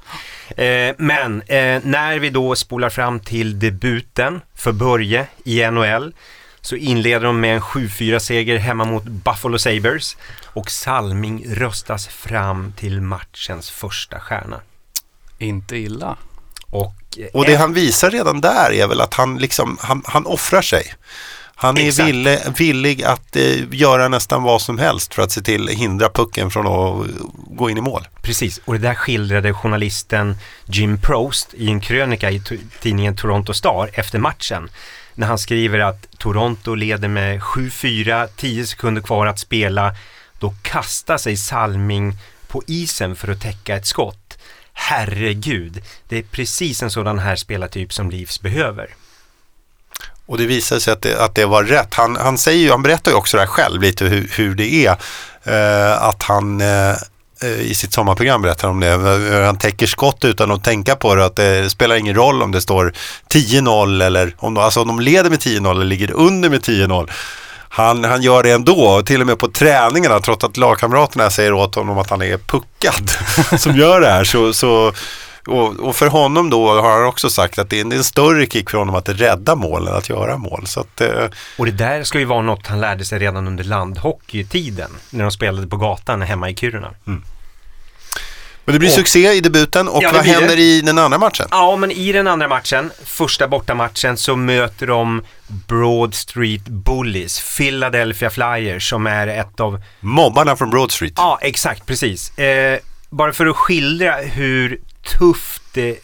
Eh, 0.56 0.94
men 0.98 1.42
eh, 1.42 1.80
när 1.84 2.18
vi 2.18 2.30
då 2.30 2.56
spolar 2.56 2.90
fram 2.90 3.20
till 3.20 3.58
debuten 3.58 4.40
för 4.54 4.72
Börje 4.72 5.26
i 5.44 5.70
NHL 5.70 6.12
så 6.60 6.76
inleder 6.76 7.26
de 7.26 7.40
med 7.40 7.54
en 7.54 7.60
7-4 7.60 8.18
seger 8.18 8.58
hemma 8.58 8.84
mot 8.84 9.04
Buffalo 9.04 9.58
Sabres 9.58 10.16
och 10.44 10.70
Salming 10.70 11.44
röstas 11.48 12.06
fram 12.06 12.72
till 12.76 13.00
matchens 13.00 13.70
första 13.70 14.20
stjärna. 14.20 14.60
Inte 15.40 15.76
illa. 15.76 16.16
Och, 16.70 17.18
och 17.32 17.44
det 17.44 17.54
han 17.54 17.73
visar 17.73 18.11
redan 18.11 18.40
där 18.40 18.73
är 18.73 18.87
väl 18.87 19.00
att 19.00 19.14
han, 19.14 19.38
liksom, 19.38 19.78
han, 19.80 20.02
han 20.06 20.26
offrar 20.26 20.62
sig. 20.62 20.94
Han 21.54 21.78
är 21.78 22.04
villig, 22.06 22.38
villig 22.59 23.04
att 23.04 23.37
eh, 23.37 23.75
göra 23.75 24.09
nästan 24.09 24.42
vad 24.42 24.62
som 24.62 24.78
helst 24.78 25.14
för 25.14 25.23
att 25.23 25.32
se 25.32 25.40
till 25.40 25.68
hindra 25.68 26.09
pucken 26.09 26.50
från 26.50 26.66
att 26.66 27.06
gå 27.47 27.70
in 27.70 27.78
i 27.78 27.80
mål. 27.80 28.09
Precis, 28.23 28.61
och 28.64 28.73
det 28.73 28.78
där 28.78 28.94
skildrade 28.94 29.54
journalisten 29.54 30.37
Jim 30.64 31.00
Prost 31.00 31.54
i 31.54 31.68
en 31.68 31.80
krönika 31.80 32.30
i 32.30 32.42
tidningen 32.80 33.16
Toronto 33.16 33.54
Star 33.54 33.90
efter 33.92 34.18
matchen. 34.18 34.70
När 35.14 35.26
han 35.26 35.38
skriver 35.38 35.78
att 35.78 36.18
Toronto 36.18 36.75
leder 36.75 37.09
med 37.09 37.40
7-4, 37.40 38.28
10 38.37 38.66
sekunder 38.66 39.02
kvar 39.02 39.26
att 39.26 39.38
spela. 39.38 39.94
Då 40.38 40.54
kastar 40.62 41.18
sig 41.18 41.37
Salming 41.37 42.16
på 42.49 42.62
isen 42.66 43.16
för 43.16 43.32
att 43.32 43.40
täcka 43.40 43.76
ett 43.76 43.87
skott 43.87 44.29
herregud, 44.80 45.82
det 46.08 46.18
är 46.18 46.22
precis 46.22 46.82
en 46.82 46.90
sådan 46.90 47.18
här 47.18 47.37
spelartyp 47.37 47.92
som 47.92 48.10
Leafs 48.10 48.40
behöver. 48.40 48.94
Och 50.26 50.38
det 50.38 50.46
visar 50.46 50.78
sig 50.78 50.92
att 50.92 51.02
det, 51.02 51.25
att 51.25 51.34
det 51.34 51.46
var 51.46 51.64
rätt. 51.64 51.94
Han, 51.94 52.16
han, 52.16 52.38
säger 52.38 52.58
ju, 52.58 52.70
han 52.70 52.82
berättar 52.82 53.10
ju 53.10 53.16
också 53.16 53.37
det 53.37 53.42
här 53.42 53.49
själv 53.49 53.82
lite 53.82 54.04
hur, 54.04 54.30
hur 54.37 54.54
det 54.54 54.87
är. 54.87 54.96
Eh, 55.42 56.02
att 56.02 56.22
han 56.22 56.60
eh, 56.60 56.90
eh 57.42 57.60
i 57.60 57.75
sitt 57.75 57.92
sommarprogram 57.92 58.42
berättar 58.42 58.68
om 58.68 58.80
det. 58.80 58.88
Eh, 58.88 59.44
han 59.44 59.58
täcker 59.58 59.87
skott 59.87 60.25
utan 60.25 60.50
att 60.50 60.64
tänka 60.64 60.96
på 60.96 61.14
det. 61.14 61.25
Att 61.25 61.37
det 61.37 61.70
spelar 61.70 61.96
ingen 61.96 62.14
roll 62.14 62.42
om 62.42 62.52
det 62.52 62.60
står 62.60 62.92
10-0 63.28 64.04
eller 64.04 64.34
om 64.38 64.54
de, 64.54 64.64
alltså 64.64 64.80
om 64.80 64.88
de 64.88 65.00
leder 65.00 65.30
med 65.30 65.38
10-0 65.38 65.70
eller 65.70 65.84
ligger 65.84 66.10
under 66.10 66.50
med 66.50 66.60
10-0 66.60 67.10
han, 67.72 68.04
han 68.04 68.22
gör 68.22 68.42
det 68.42 68.50
ändå, 68.50 69.02
till 69.02 69.20
och 69.20 69.26
med 69.26 69.38
på 69.38 69.48
träningarna 69.48 70.20
trots 70.20 70.44
att 70.44 70.56
lagkamraterna 70.56 71.30
säger 71.30 71.52
åt 71.52 71.74
honom 71.74 71.98
att 71.98 72.10
han 72.10 72.22
är 72.22 72.38
puckad 72.38 73.10
som 73.60 73.76
gör 73.76 74.00
det 74.00 74.10
här. 74.10 74.24
Så, 74.24 74.52
så 74.52 74.92
och, 75.46 75.80
och, 75.80 75.96
för 75.96 76.06
honom 76.06 76.50
då 76.50 76.80
har 76.80 76.92
han 76.92 77.06
också 77.06 77.30
sagt 77.30 77.58
att 77.58 77.70
det 77.70 77.80
är 77.80 77.94
en 77.94 78.04
större 78.04 78.46
kick 78.46 78.70
för 78.70 78.78
honom 78.78 78.94
att 78.94 79.08
rädda 79.08 79.54
mål 79.54 79.88
än 79.88 79.94
att 79.94 80.08
göra 80.08 80.36
mål. 80.36 80.66
Så 80.66 80.80
att, 80.80 81.00
eh... 81.00 81.24
Och 81.58 81.66
det 81.66 81.72
där 81.72 82.02
ska 82.02 82.18
ju 82.18 82.24
vara 82.24 82.42
något 82.42 82.66
han 82.66 82.80
lärde 82.80 83.04
sig 83.04 83.18
redan 83.18 83.46
under 83.46 83.64
landhockeytiden 83.64 84.90
när 85.10 85.22
de 85.22 85.30
spelade 85.30 85.66
på 85.66 85.76
gatan 85.76 86.22
hemma 86.22 86.50
i 86.50 86.56
Kiruna. 86.56 86.90
Mm. 87.06 87.22
Men 88.64 88.72
det 88.72 88.78
blir 88.78 88.88
och, 88.88 88.94
succé 88.94 89.32
i 89.32 89.40
debuten 89.40 89.88
och 89.88 90.02
ja, 90.02 90.10
vad 90.12 90.24
händer 90.24 90.56
det. 90.56 90.62
i 90.62 90.80
den 90.80 90.98
andra 90.98 91.18
matchen? 91.18 91.46
Ja, 91.50 91.76
men 91.76 91.90
i 91.90 92.12
den 92.12 92.26
andra 92.26 92.48
matchen, 92.48 92.90
första 93.04 93.48
bortamatchen, 93.48 94.16
så 94.16 94.36
möter 94.36 94.86
de 94.86 95.22
Broad 95.46 96.14
Street 96.14 96.64
Bullies, 96.64 97.56
Philadelphia 97.56 98.30
Flyers 98.30 98.88
som 98.88 99.06
är 99.06 99.26
ett 99.26 99.60
av... 99.60 99.82
Mobbarna 100.00 100.56
från 100.56 100.70
Broad 100.70 100.90
Street. 100.90 101.12
Ja, 101.16 101.38
exakt, 101.42 101.86
precis. 101.86 102.38
Eh, 102.38 102.78
bara 103.10 103.32
för 103.32 103.46
att 103.46 103.56
skildra 103.56 104.16
hur 104.16 104.80
tufft 105.18 105.76
eh, 105.76 105.94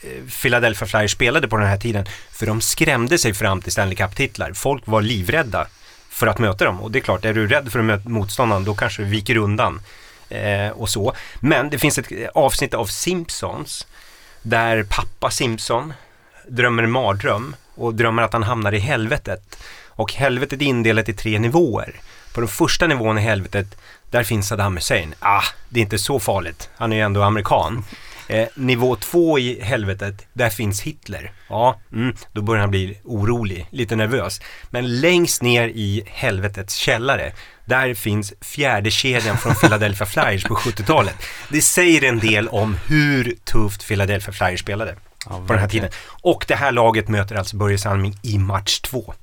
Philadelphia 0.43 0.89
Flyers 0.89 1.13
spelade 1.13 1.49
på 1.49 1.57
den 1.57 1.67
här 1.67 1.77
tiden. 1.77 2.07
För 2.33 2.47
de 2.47 2.61
skrämde 2.61 3.19
sig 3.19 3.35
fram 3.35 3.63
till 3.63 3.73
Stanley 3.73 3.97
Cup-titlar. 3.97 4.53
Folk 4.53 4.83
var 4.87 5.03
livrädda 5.03 5.67
för 6.11 6.27
att 6.27 6.39
möta 6.39 6.65
dem. 6.65 6.81
Och 6.81 6.91
det 6.91 6.99
är 6.99 7.01
klart, 7.01 7.25
är 7.25 7.35
du 7.35 7.47
rädd 7.47 7.73
för 7.73 7.79
att 7.79 7.85
möta 7.85 8.09
motståndaren 8.09 8.65
då 8.65 8.75
kanske 8.75 9.03
du 9.03 9.09
viker 9.09 9.37
undan. 9.37 9.81
Eh, 10.29 10.69
och 10.69 10.89
så. 10.89 11.13
Men 11.41 11.71
det 11.71 11.79
finns 11.79 11.99
ett 11.99 12.13
avsnitt 12.35 12.75
av 12.75 12.87
Simpsons 12.87 13.87
där 14.43 14.87
pappa 14.91 15.31
Simpson 15.31 15.93
drömmer 16.49 16.83
en 16.83 16.91
mardröm 16.91 17.57
och 17.75 17.95
drömmer 17.95 18.23
att 18.23 18.33
han 18.33 18.43
hamnar 18.43 18.75
i 18.75 18.79
helvetet. 18.79 19.59
Och 19.89 20.13
helvetet 20.13 20.61
är 20.61 20.67
indelat 20.67 21.09
i 21.09 21.13
tre 21.13 21.39
nivåer. 21.39 21.95
På 22.35 22.41
den 22.41 22.49
första 22.49 22.87
nivån 22.87 23.19
i 23.19 23.21
helvetet, 23.21 23.67
där 24.11 24.25
finns 24.25 24.49
Saddam 24.49 24.77
Hussein. 24.77 25.15
Ah, 25.19 25.43
det 25.69 25.81
är 25.81 25.83
inte 25.83 25.99
så 25.99 26.21
farligt. 26.21 26.71
Han 26.77 26.93
är 26.93 26.97
ju 26.97 27.03
ändå 27.03 27.23
amerikan. 27.23 27.85
Eh, 28.29 28.49
nivå 28.55 28.97
två 28.97 29.39
i 29.39 29.61
helvetet, 29.63 30.27
där 30.33 30.51
finns 30.51 30.83
Hitler. 30.83 31.33
Ja, 31.49 31.81
mm, 31.93 32.17
då 32.33 32.43
börjar 32.43 32.61
han 32.61 32.71
bli 32.71 32.99
orolig, 33.05 33.67
lite 33.71 33.97
nervös. 33.97 34.41
Men 34.71 35.01
längst 35.01 35.43
ner 35.43 35.69
i 35.69 36.03
helvetets 36.07 36.75
källare, 36.75 37.33
där 37.67 37.95
finns 37.95 38.33
fjärde 38.41 38.91
kedjan 38.91 39.39
från 39.39 39.55
Philadelphia 39.55 40.07
Flyers 40.07 40.45
på 40.45 40.55
70-talet. 40.55 41.15
Det 41.49 41.63
säger 41.63 42.05
en 42.05 42.19
del 42.19 42.49
om 42.49 42.77
hur 42.87 43.35
tufft 43.45 43.89
Philadelphia 43.89 44.33
Flyers 44.33 44.61
spelade 44.61 44.97
ja, 45.27 45.45
på 45.47 45.53
den 45.53 45.59
här 45.59 45.69
tiden. 45.69 45.91
Och 46.07 46.45
det 46.49 46.55
här 46.55 46.73
laget 46.73 47.09
möter 47.09 47.35
alltså 47.35 47.57
Börje 47.57 47.79
Salming 47.79 48.15
i 48.23 48.39
match 48.39 48.81
två. 48.81 49.15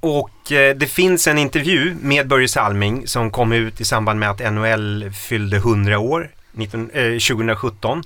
Och 0.00 0.52
eh, 0.52 0.76
det 0.76 0.86
finns 0.86 1.26
en 1.26 1.38
intervju 1.38 1.96
med 2.00 2.28
Börje 2.28 2.48
Salming 2.48 3.06
som 3.06 3.30
kom 3.30 3.52
ut 3.52 3.80
i 3.80 3.84
samband 3.84 4.20
med 4.20 4.30
att 4.30 4.52
NHL 4.52 5.10
fyllde 5.12 5.56
100 5.56 5.98
år 5.98 6.30
19, 6.52 6.90
eh, 6.90 7.18
2017. 7.18 8.02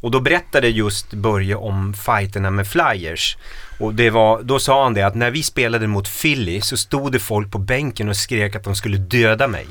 Och 0.00 0.10
då 0.10 0.20
berättade 0.20 0.68
just 0.68 1.12
Börje 1.12 1.54
om 1.54 1.94
fighterna 1.94 2.50
med 2.50 2.66
Flyers. 2.66 3.36
Och 3.80 3.94
det 3.94 4.10
var, 4.10 4.42
då 4.42 4.58
sa 4.58 4.82
han 4.82 4.94
det 4.94 5.02
att 5.02 5.14
när 5.14 5.30
vi 5.30 5.42
spelade 5.42 5.86
mot 5.86 6.20
Philly 6.20 6.60
så 6.60 6.76
stod 6.76 7.12
det 7.12 7.18
folk 7.18 7.50
på 7.50 7.58
bänken 7.58 8.08
och 8.08 8.16
skrek 8.16 8.56
att 8.56 8.64
de 8.64 8.74
skulle 8.74 8.98
döda 8.98 9.48
mig. 9.48 9.66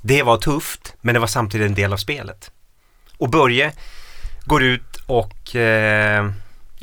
Det 0.00 0.22
var 0.22 0.36
tufft, 0.36 0.94
men 1.00 1.14
det 1.14 1.20
var 1.20 1.26
samtidigt 1.26 1.66
en 1.66 1.74
del 1.74 1.92
av 1.92 1.96
spelet. 1.96 2.50
Och 3.18 3.30
Börje 3.30 3.72
går 4.44 4.62
ut 4.62 4.96
och 5.06 5.56
eh, 5.56 6.30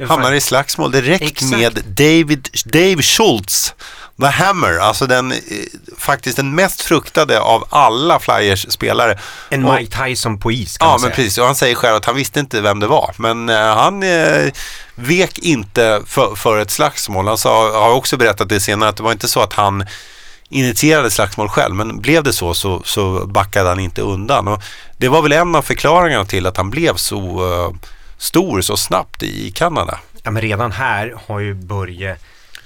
Hamnar 0.07 0.33
i 0.33 0.41
slagsmål 0.41 0.91
direkt 0.91 1.23
Exakt. 1.23 1.51
med 1.51 1.83
David, 1.87 2.49
Dave 2.65 3.01
Schultz 3.01 3.73
The 4.21 4.27
Hammer, 4.27 4.77
alltså 4.77 5.07
den, 5.07 5.31
eh, 5.31 5.37
faktiskt 5.97 6.37
den 6.37 6.55
mest 6.55 6.81
fruktade 6.81 7.39
av 7.39 7.67
alla 7.69 8.19
Flyers 8.19 8.71
spelare. 8.71 9.19
En 9.49 9.65
och, 9.65 9.75
Mike 9.75 10.05
Tyson 10.05 10.39
på 10.39 10.51
is 10.51 10.77
kan 10.77 10.87
Ja, 10.87 10.91
man 10.91 10.99
säga. 10.99 11.09
men 11.09 11.15
precis. 11.15 11.37
Och 11.37 11.45
han 11.45 11.55
säger 11.55 11.75
själv 11.75 11.95
att 11.95 12.05
han 12.05 12.15
visste 12.15 12.39
inte 12.39 12.61
vem 12.61 12.79
det 12.79 12.87
var. 12.87 13.13
Men 13.17 13.49
uh, 13.49 13.55
han 13.57 14.03
uh, 14.03 14.51
vek 14.95 15.39
inte 15.39 16.01
för, 16.05 16.35
för, 16.35 16.57
ett 16.57 16.71
slagsmål. 16.71 17.27
Han 17.27 17.37
sa, 17.37 17.79
har 17.79 17.93
också 17.93 18.17
berättat 18.17 18.49
det 18.49 18.59
senare 18.59 18.89
att 18.89 18.97
det 18.97 19.03
var 19.03 19.11
inte 19.11 19.27
så 19.27 19.41
att 19.41 19.53
han 19.53 19.85
initierade 20.49 21.11
slagsmål 21.11 21.49
själv, 21.49 21.75
men 21.75 22.01
blev 22.01 22.23
det 22.23 22.33
så, 22.33 22.53
så 22.53 22.81
så 22.85 23.25
backade 23.25 23.69
han 23.69 23.79
inte 23.79 24.01
undan. 24.01 24.47
Och 24.47 24.61
det 24.97 25.07
var 25.07 25.21
väl 25.21 25.31
en 25.31 25.55
av 25.55 25.61
förklaringarna 25.61 26.25
till 26.25 26.45
att 26.45 26.57
han 26.57 26.69
blev 26.69 26.95
så 26.95 27.45
uh, 27.45 27.75
stor 28.17 28.61
så 28.61 28.77
snabbt 28.77 29.23
i 29.23 29.51
Kanada. 29.51 29.99
Ja, 30.23 30.31
men 30.31 30.41
redan 30.41 30.71
här 30.71 31.15
har 31.27 31.39
ju 31.39 31.53
Börje 31.53 32.11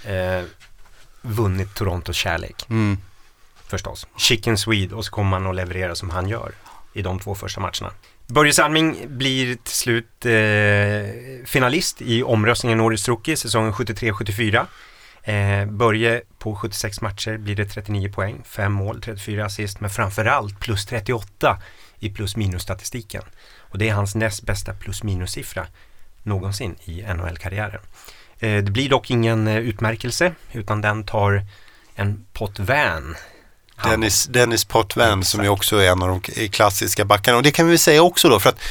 eh, 0.04 0.44
vunnit 1.22 1.76
Torontos 1.76 2.16
kärlek. 2.16 2.66
Mm. 2.70 2.98
Förstås. 3.68 4.08
Chicken 4.18 4.58
Swede 4.58 4.96
och 4.96 5.06
så 5.06 5.12
kommer 5.12 5.30
man 5.30 5.48
att 5.48 5.56
leverera 5.56 5.96
som 5.96 6.10
han 6.10 6.28
gör 6.28 6.52
i 6.94 7.02
de 7.02 7.20
två 7.20 7.36
första 7.36 7.62
matcherna. 7.62 7.92
Börje 8.28 8.54
Salming 8.54 9.18
blir 9.18 9.56
till 9.56 9.76
slut 9.76 10.26
eh, 10.26 11.46
finalist 11.46 12.02
i 12.02 12.24
omröstningen 12.24 12.80
Årets 12.80 13.08
Rookie 13.08 13.38
säsongen 13.38 13.74
73-74. 13.74 14.66
Eh, 15.24 15.66
Börje 15.66 16.22
på 16.40 16.56
76 16.56 17.02
matcher 17.02 17.38
blir 17.38 17.56
det 17.56 17.66
39 17.66 18.12
poäng, 18.12 18.42
5 18.46 18.74
mål, 18.74 19.02
34 19.02 19.46
assist 19.46 19.80
men 19.80 19.90
framförallt 19.90 20.60
plus 20.60 20.86
38 20.86 21.62
i 22.00 22.10
plus 22.10 22.36
minus 22.36 22.64
statistiken. 22.64 23.24
Och 23.58 23.78
det 23.78 23.90
är 23.90 23.94
hans 23.94 24.16
näst 24.16 24.44
bästa 24.44 24.74
plus 24.74 25.04
minus 25.04 25.32
siffra 25.32 25.68
någonsin 26.24 26.76
i 26.84 27.02
NHL-karriären. 27.02 27.82
Eh, 28.40 28.64
det 28.64 28.72
blir 28.72 28.90
dock 28.90 29.12
ingen 29.12 29.48
eh, 29.48 29.58
utmärkelse 29.58 30.34
utan 30.52 30.82
den 30.82 31.04
tar 31.04 31.46
en 31.96 32.26
Potvin 32.34 33.16
Dennis, 33.84 34.26
Dennis 34.26 34.66
Potvin 34.66 35.24
som 35.24 35.44
ju 35.44 35.50
också 35.50 35.78
är 35.78 35.92
en 35.92 36.04
av 36.04 36.10
de 36.10 36.22
klassiska 36.50 37.06
backarna. 37.06 37.38
Och 37.38 37.44
det 37.44 37.52
kan 37.52 37.68
vi 37.68 37.78
säga 37.78 38.02
också 38.02 38.30
då 38.30 38.40
för 38.40 38.50
att 38.50 38.62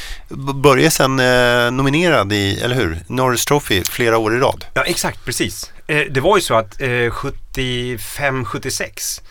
Börje 0.55 0.91
sen 0.91 1.19
eh, 1.19 1.71
nominerad 1.71 2.33
i, 2.33 2.61
eller 2.61 2.75
hur, 2.75 2.99
Norris 3.07 3.45
Trophy 3.45 3.83
flera 3.83 4.17
år 4.17 4.35
i 4.35 4.39
rad. 4.39 4.65
Ja 4.73 4.83
exakt, 4.83 5.25
precis. 5.25 5.71
Eh, 5.87 6.01
det 6.11 6.21
var 6.21 6.37
ju 6.37 6.41
så 6.41 6.53
att 6.53 6.81
eh, 6.81 6.85
75-76 6.85 9.21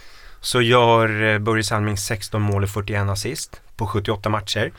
så 0.40 0.62
gör 0.62 1.22
eh, 1.22 1.38
Börje 1.38 1.64
Salming 1.64 1.96
16 1.96 2.42
mål 2.42 2.62
och 2.62 2.70
41 2.70 3.08
assist 3.08 3.60
på 3.76 3.86
78 3.86 4.28
matcher. 4.28 4.72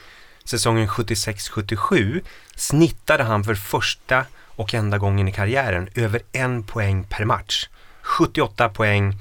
Säsongen 0.46 0.88
76-77 0.88 2.22
snittade 2.56 3.24
han 3.24 3.44
för 3.44 3.56
första 3.56 4.26
och 4.60 4.74
enda 4.74 4.98
gången 4.98 5.28
i 5.28 5.32
karriären 5.32 5.90
över 5.96 6.22
en 6.32 6.64
poäng 6.64 7.04
per 7.04 7.26
match. 7.26 7.70
78 8.02 8.70
poäng, 8.70 9.16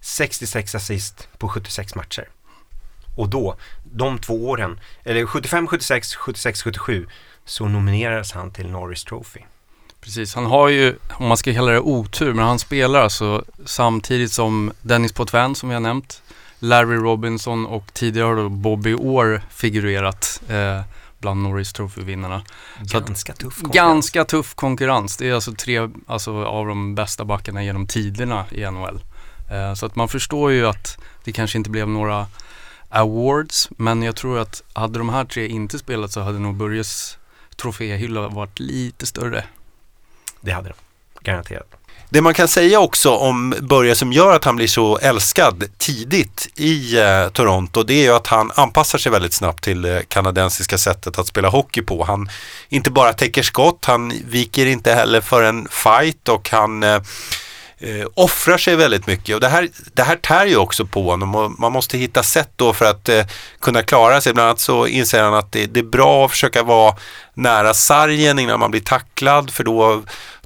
66 0.00 0.74
assist 0.74 1.28
på 1.38 1.48
76 1.48 1.94
matcher. 1.94 2.28
Och 3.16 3.28
då, 3.28 3.56
de 3.84 4.18
två 4.18 4.48
åren, 4.48 4.80
eller 5.04 5.26
75, 5.26 5.66
76, 5.66 6.14
76, 6.14 6.62
77, 6.62 7.06
så 7.44 7.68
nominerades 7.68 8.32
han 8.32 8.50
till 8.50 8.70
Norris 8.70 9.04
Trophy. 9.04 9.40
Precis, 10.00 10.34
han 10.34 10.46
har 10.46 10.68
ju, 10.68 10.96
om 11.12 11.26
man 11.26 11.36
ska 11.36 11.54
kalla 11.54 11.72
det 11.72 11.80
otur, 11.80 12.32
men 12.32 12.44
han 12.44 12.58
spelar 12.58 13.00
alltså 13.00 13.44
samtidigt 13.64 14.32
som 14.32 14.72
Dennis 14.82 15.12
Potvin 15.12 15.54
som 15.54 15.68
vi 15.68 15.74
har 15.74 15.80
nämnt, 15.80 16.22
Larry 16.58 16.96
Robinson 16.96 17.66
och 17.66 17.94
tidigare 17.94 18.26
har 18.26 18.36
då 18.36 18.48
Bobby 18.48 18.94
Orr 18.94 19.42
figurerat. 19.50 20.42
Eh, 20.48 20.80
bland 21.24 21.42
Norris 21.42 21.72
Trophy-vinnarna. 21.72 22.42
Ganska 22.80 23.32
tuff 23.32 23.62
konkurrens. 23.62 23.74
Ganska 23.74 24.24
tuff 24.24 24.54
konkurrens. 24.54 25.16
Det 25.16 25.28
är 25.28 25.34
alltså 25.34 25.52
tre 25.52 25.88
alltså, 26.06 26.44
av 26.44 26.66
de 26.66 26.94
bästa 26.94 27.24
backarna 27.24 27.64
genom 27.64 27.86
tiderna 27.86 28.44
i 28.50 28.70
NHL. 28.70 29.00
Eh, 29.50 29.74
så 29.74 29.86
att 29.86 29.96
man 29.96 30.08
förstår 30.08 30.52
ju 30.52 30.66
att 30.66 30.98
det 31.24 31.32
kanske 31.32 31.58
inte 31.58 31.70
blev 31.70 31.88
några 31.88 32.26
awards, 32.88 33.68
men 33.70 34.02
jag 34.02 34.16
tror 34.16 34.38
att 34.38 34.62
hade 34.72 34.98
de 34.98 35.08
här 35.08 35.24
tre 35.24 35.46
inte 35.46 35.78
spelat 35.78 36.12
så 36.12 36.20
hade 36.20 36.38
nog 36.38 36.54
Börjes 36.54 37.18
troféhylla 37.56 38.28
varit 38.28 38.58
lite 38.60 39.06
större. 39.06 39.44
Det 40.40 40.50
hade 40.50 40.68
det, 40.68 40.74
garanterat. 41.22 41.83
Det 42.14 42.20
man 42.20 42.34
kan 42.34 42.48
säga 42.48 42.80
också 42.80 43.10
om 43.10 43.54
Börje 43.60 43.94
som 43.94 44.12
gör 44.12 44.36
att 44.36 44.44
han 44.44 44.56
blir 44.56 44.66
så 44.66 44.98
älskad 44.98 45.64
tidigt 45.78 46.48
i 46.54 46.98
eh, 46.98 47.28
Toronto 47.28 47.82
det 47.82 47.94
är 47.94 48.02
ju 48.02 48.14
att 48.14 48.26
han 48.26 48.52
anpassar 48.54 48.98
sig 48.98 49.12
väldigt 49.12 49.32
snabbt 49.32 49.64
till 49.64 49.82
det 49.82 50.08
kanadensiska 50.08 50.78
sättet 50.78 51.18
att 51.18 51.26
spela 51.26 51.48
hockey 51.48 51.82
på. 51.82 52.04
Han 52.04 52.28
inte 52.68 52.90
bara 52.90 53.12
täcker 53.12 53.42
skott, 53.42 53.84
han 53.84 54.12
viker 54.28 54.66
inte 54.66 54.94
heller 54.94 55.20
för 55.20 55.42
en 55.42 55.68
fight 55.70 56.28
och 56.28 56.50
han 56.50 56.82
eh, 56.82 57.00
eh, 57.78 58.06
offrar 58.14 58.58
sig 58.58 58.76
väldigt 58.76 59.06
mycket 59.06 59.34
och 59.34 59.40
det 59.40 59.48
här, 59.48 59.68
det 59.92 60.02
här 60.02 60.16
tär 60.16 60.46
ju 60.46 60.56
också 60.56 60.86
på 60.86 61.10
honom 61.10 61.34
och 61.34 61.50
man 61.60 61.72
måste 61.72 61.98
hitta 61.98 62.22
sätt 62.22 62.50
då 62.56 62.72
för 62.72 62.84
att 62.84 63.08
eh, 63.08 63.24
kunna 63.60 63.82
klara 63.82 64.20
sig. 64.20 64.34
Bland 64.34 64.48
annat 64.48 64.60
så 64.60 64.86
inser 64.86 65.22
han 65.22 65.34
att 65.34 65.52
det, 65.52 65.66
det, 65.66 65.80
är 65.80 65.84
bra 65.84 66.24
att 66.24 66.30
försöka 66.30 66.62
vara 66.62 66.96
nära 67.34 67.74
sargen 67.74 68.38
innan 68.38 68.60
man 68.60 68.70
blir 68.70 68.80
tacklad 68.80 69.50
för 69.50 69.64
då 69.64 70.02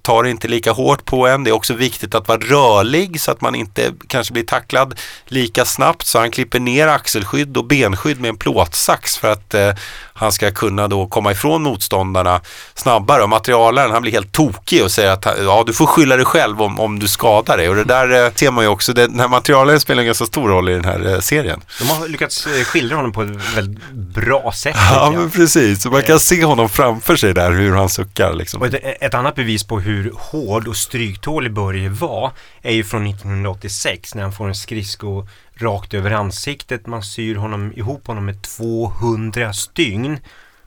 tar 0.08 0.24
inte 0.24 0.48
lika 0.48 0.72
hårt 0.72 1.04
på 1.04 1.26
en. 1.26 1.44
Det 1.44 1.50
är 1.50 1.54
också 1.54 1.74
viktigt 1.74 2.14
att 2.14 2.28
vara 2.28 2.38
rörlig 2.38 3.20
så 3.20 3.30
att 3.30 3.40
man 3.40 3.54
inte 3.54 3.92
kanske 4.06 4.32
blir 4.32 4.44
tacklad 4.44 5.00
lika 5.26 5.64
snabbt. 5.64 6.06
Så 6.06 6.18
han 6.18 6.30
klipper 6.30 6.60
ner 6.60 6.88
axelskydd 6.88 7.56
och 7.56 7.64
benskydd 7.64 8.20
med 8.20 8.28
en 8.28 8.36
plåtsax 8.36 9.16
för 9.16 9.32
att 9.32 9.54
eh, 9.54 9.74
han 10.18 10.32
ska 10.32 10.50
kunna 10.50 10.88
då 10.88 11.06
komma 11.06 11.32
ifrån 11.32 11.62
motståndarna 11.62 12.40
snabbare. 12.74 13.22
Och 13.22 13.28
materialaren 13.28 13.90
han 13.90 14.02
blir 14.02 14.12
helt 14.12 14.32
tokig 14.32 14.84
och 14.84 14.90
säger 14.90 15.10
att 15.10 15.26
ja, 15.38 15.64
du 15.66 15.72
får 15.72 15.86
skylla 15.86 16.16
dig 16.16 16.24
själv 16.24 16.62
om, 16.62 16.80
om 16.80 16.98
du 16.98 17.08
skadar 17.08 17.56
dig. 17.56 17.68
Och 17.68 17.76
det 17.76 17.84
där 17.84 18.24
eh, 18.24 18.32
ser 18.34 18.50
man 18.50 18.64
ju 18.64 18.68
också, 18.68 18.92
den 18.92 19.20
här 19.20 19.28
materialaren 19.28 19.80
spelar 19.80 20.00
en 20.00 20.06
ganska 20.06 20.26
stor 20.26 20.48
roll 20.48 20.68
i 20.68 20.72
den 20.72 20.84
här 20.84 21.14
eh, 21.14 21.20
serien. 21.20 21.60
De 21.78 21.88
har 21.88 22.08
lyckats 22.08 22.46
eh, 22.46 22.64
skildra 22.64 22.96
honom 22.96 23.12
på 23.12 23.22
ett 23.22 23.56
väldigt 23.56 23.90
bra 23.92 24.52
sätt. 24.52 24.76
Ja, 24.90 25.12
men 25.16 25.30
precis. 25.30 25.82
Så 25.82 25.90
man 25.90 26.02
kan 26.02 26.20
se 26.20 26.44
honom 26.44 26.68
framför 26.68 27.16
sig 27.16 27.34
där, 27.34 27.50
hur 27.50 27.74
han 27.74 27.88
suckar. 27.88 28.32
Liksom. 28.32 28.62
Ett, 28.62 28.74
ett 29.00 29.14
annat 29.14 29.34
bevis 29.34 29.64
på 29.64 29.80
hur 29.80 30.12
hård 30.16 30.68
och 30.68 30.76
stryktålig 30.76 31.52
Börje 31.52 31.88
var 31.88 32.32
är 32.62 32.72
ju 32.72 32.84
från 32.84 33.06
1986 33.06 34.14
när 34.14 34.22
han 34.22 34.32
får 34.32 34.48
en 34.48 34.54
skridsko 34.54 35.26
rakt 35.62 35.94
över 35.94 36.10
ansiktet. 36.10 36.86
Man 36.86 37.02
syr 37.02 37.36
honom 37.36 37.72
ihop 37.76 38.06
honom 38.06 38.24
med 38.24 38.42
200 38.42 39.52
stygn. 39.52 40.18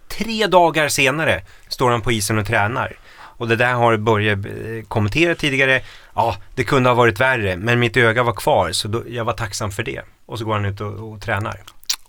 Tre 0.07 0.47
dagar 0.47 0.87
senare 0.87 1.41
står 1.67 1.91
han 1.91 2.01
på 2.01 2.11
isen 2.11 2.39
och 2.39 2.45
tränar. 2.45 2.97
Och 3.13 3.47
det 3.47 3.55
där 3.55 3.73
har 3.73 3.97
Börje 3.97 4.31
eh, 4.31 4.83
kommenterat 4.87 5.37
tidigare. 5.37 5.81
Ja, 6.15 6.35
det 6.55 6.63
kunde 6.63 6.89
ha 6.89 6.95
varit 6.95 7.19
värre, 7.19 7.57
men 7.57 7.79
mitt 7.79 7.97
öga 7.97 8.23
var 8.23 8.33
kvar 8.33 8.71
så 8.71 8.87
då, 8.87 9.03
jag 9.09 9.25
var 9.25 9.33
tacksam 9.33 9.71
för 9.71 9.83
det. 9.83 10.01
Och 10.25 10.39
så 10.39 10.45
går 10.45 10.53
han 10.53 10.65
ut 10.65 10.81
och, 10.81 11.11
och 11.11 11.21
tränar. 11.21 11.61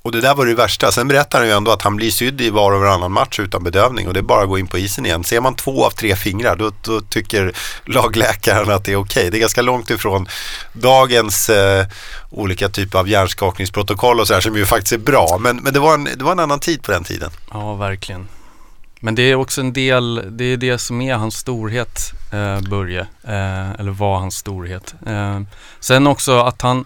Och 0.03 0.13
det 0.13 0.21
där 0.21 0.35
var 0.35 0.47
det 0.47 0.55
värsta. 0.55 0.93
Sen 0.93 1.09
berättar 1.09 1.39
han 1.39 1.49
ju 1.49 1.55
ändå 1.55 1.71
att 1.71 1.83
han 1.83 1.97
blir 1.97 2.11
sydd 2.11 2.41
i 2.41 2.51
var 2.51 2.73
och 2.73 2.81
varannan 2.81 3.13
match 3.13 3.41
utan 3.41 3.65
bedövning 3.65 4.09
och 4.09 4.15
det 4.15 4.21
är 4.21 4.23
bara 4.23 4.43
att 4.43 4.49
gå 4.49 4.59
in 4.59 4.67
på 4.67 4.79
isen 4.79 5.07
igen. 5.07 5.25
Ser 5.25 5.41
man 5.41 5.55
två 5.55 5.87
av 5.87 5.91
tre 5.91 6.17
fingrar 6.17 6.57
då, 6.57 6.73
då 6.83 7.01
tycker 7.01 7.53
lagläkaren 7.85 8.71
att 8.71 8.85
det 8.85 8.93
är 8.93 8.97
okej. 8.97 9.21
Okay. 9.21 9.31
Det 9.31 9.37
är 9.37 9.41
ganska 9.41 9.63
långt 9.63 9.91
ifrån 9.91 10.29
dagens 10.73 11.49
eh, 11.49 11.87
olika 12.31 12.69
typer 12.69 12.99
av 12.99 13.09
hjärnskakningsprotokoll 13.09 14.21
och 14.21 14.27
så 14.27 14.35
här 14.35 14.41
som 14.41 14.57
ju 14.57 14.67
faktiskt 14.67 14.93
är 14.93 14.99
bra. 14.99 15.39
Men, 15.41 15.57
men 15.57 15.73
det, 15.73 15.81
var 15.81 15.95
en, 15.95 16.05
det 16.05 16.25
var 16.25 16.33
en 16.33 16.41
annan 16.41 16.61
tid 16.61 16.83
på 16.83 16.93
den 16.93 17.05
tiden. 17.05 17.31
Ja, 17.51 17.75
verkligen. 17.75 18.29
Men 19.01 19.15
det 19.15 19.23
är 19.23 19.35
också 19.35 19.61
en 19.61 19.73
del, 19.73 20.23
det 20.31 20.45
är 20.45 20.57
det 20.57 20.79
som 20.79 21.01
är 21.01 21.15
hans 21.15 21.37
storhet, 21.37 22.13
eh, 22.33 22.61
Börje. 22.61 23.01
Eh, 23.23 23.71
eller 23.71 23.91
var 23.91 24.19
hans 24.19 24.37
storhet. 24.37 24.95
Eh, 25.07 25.41
sen 25.81 26.07
också 26.07 26.39
att 26.39 26.63
han 26.63 26.85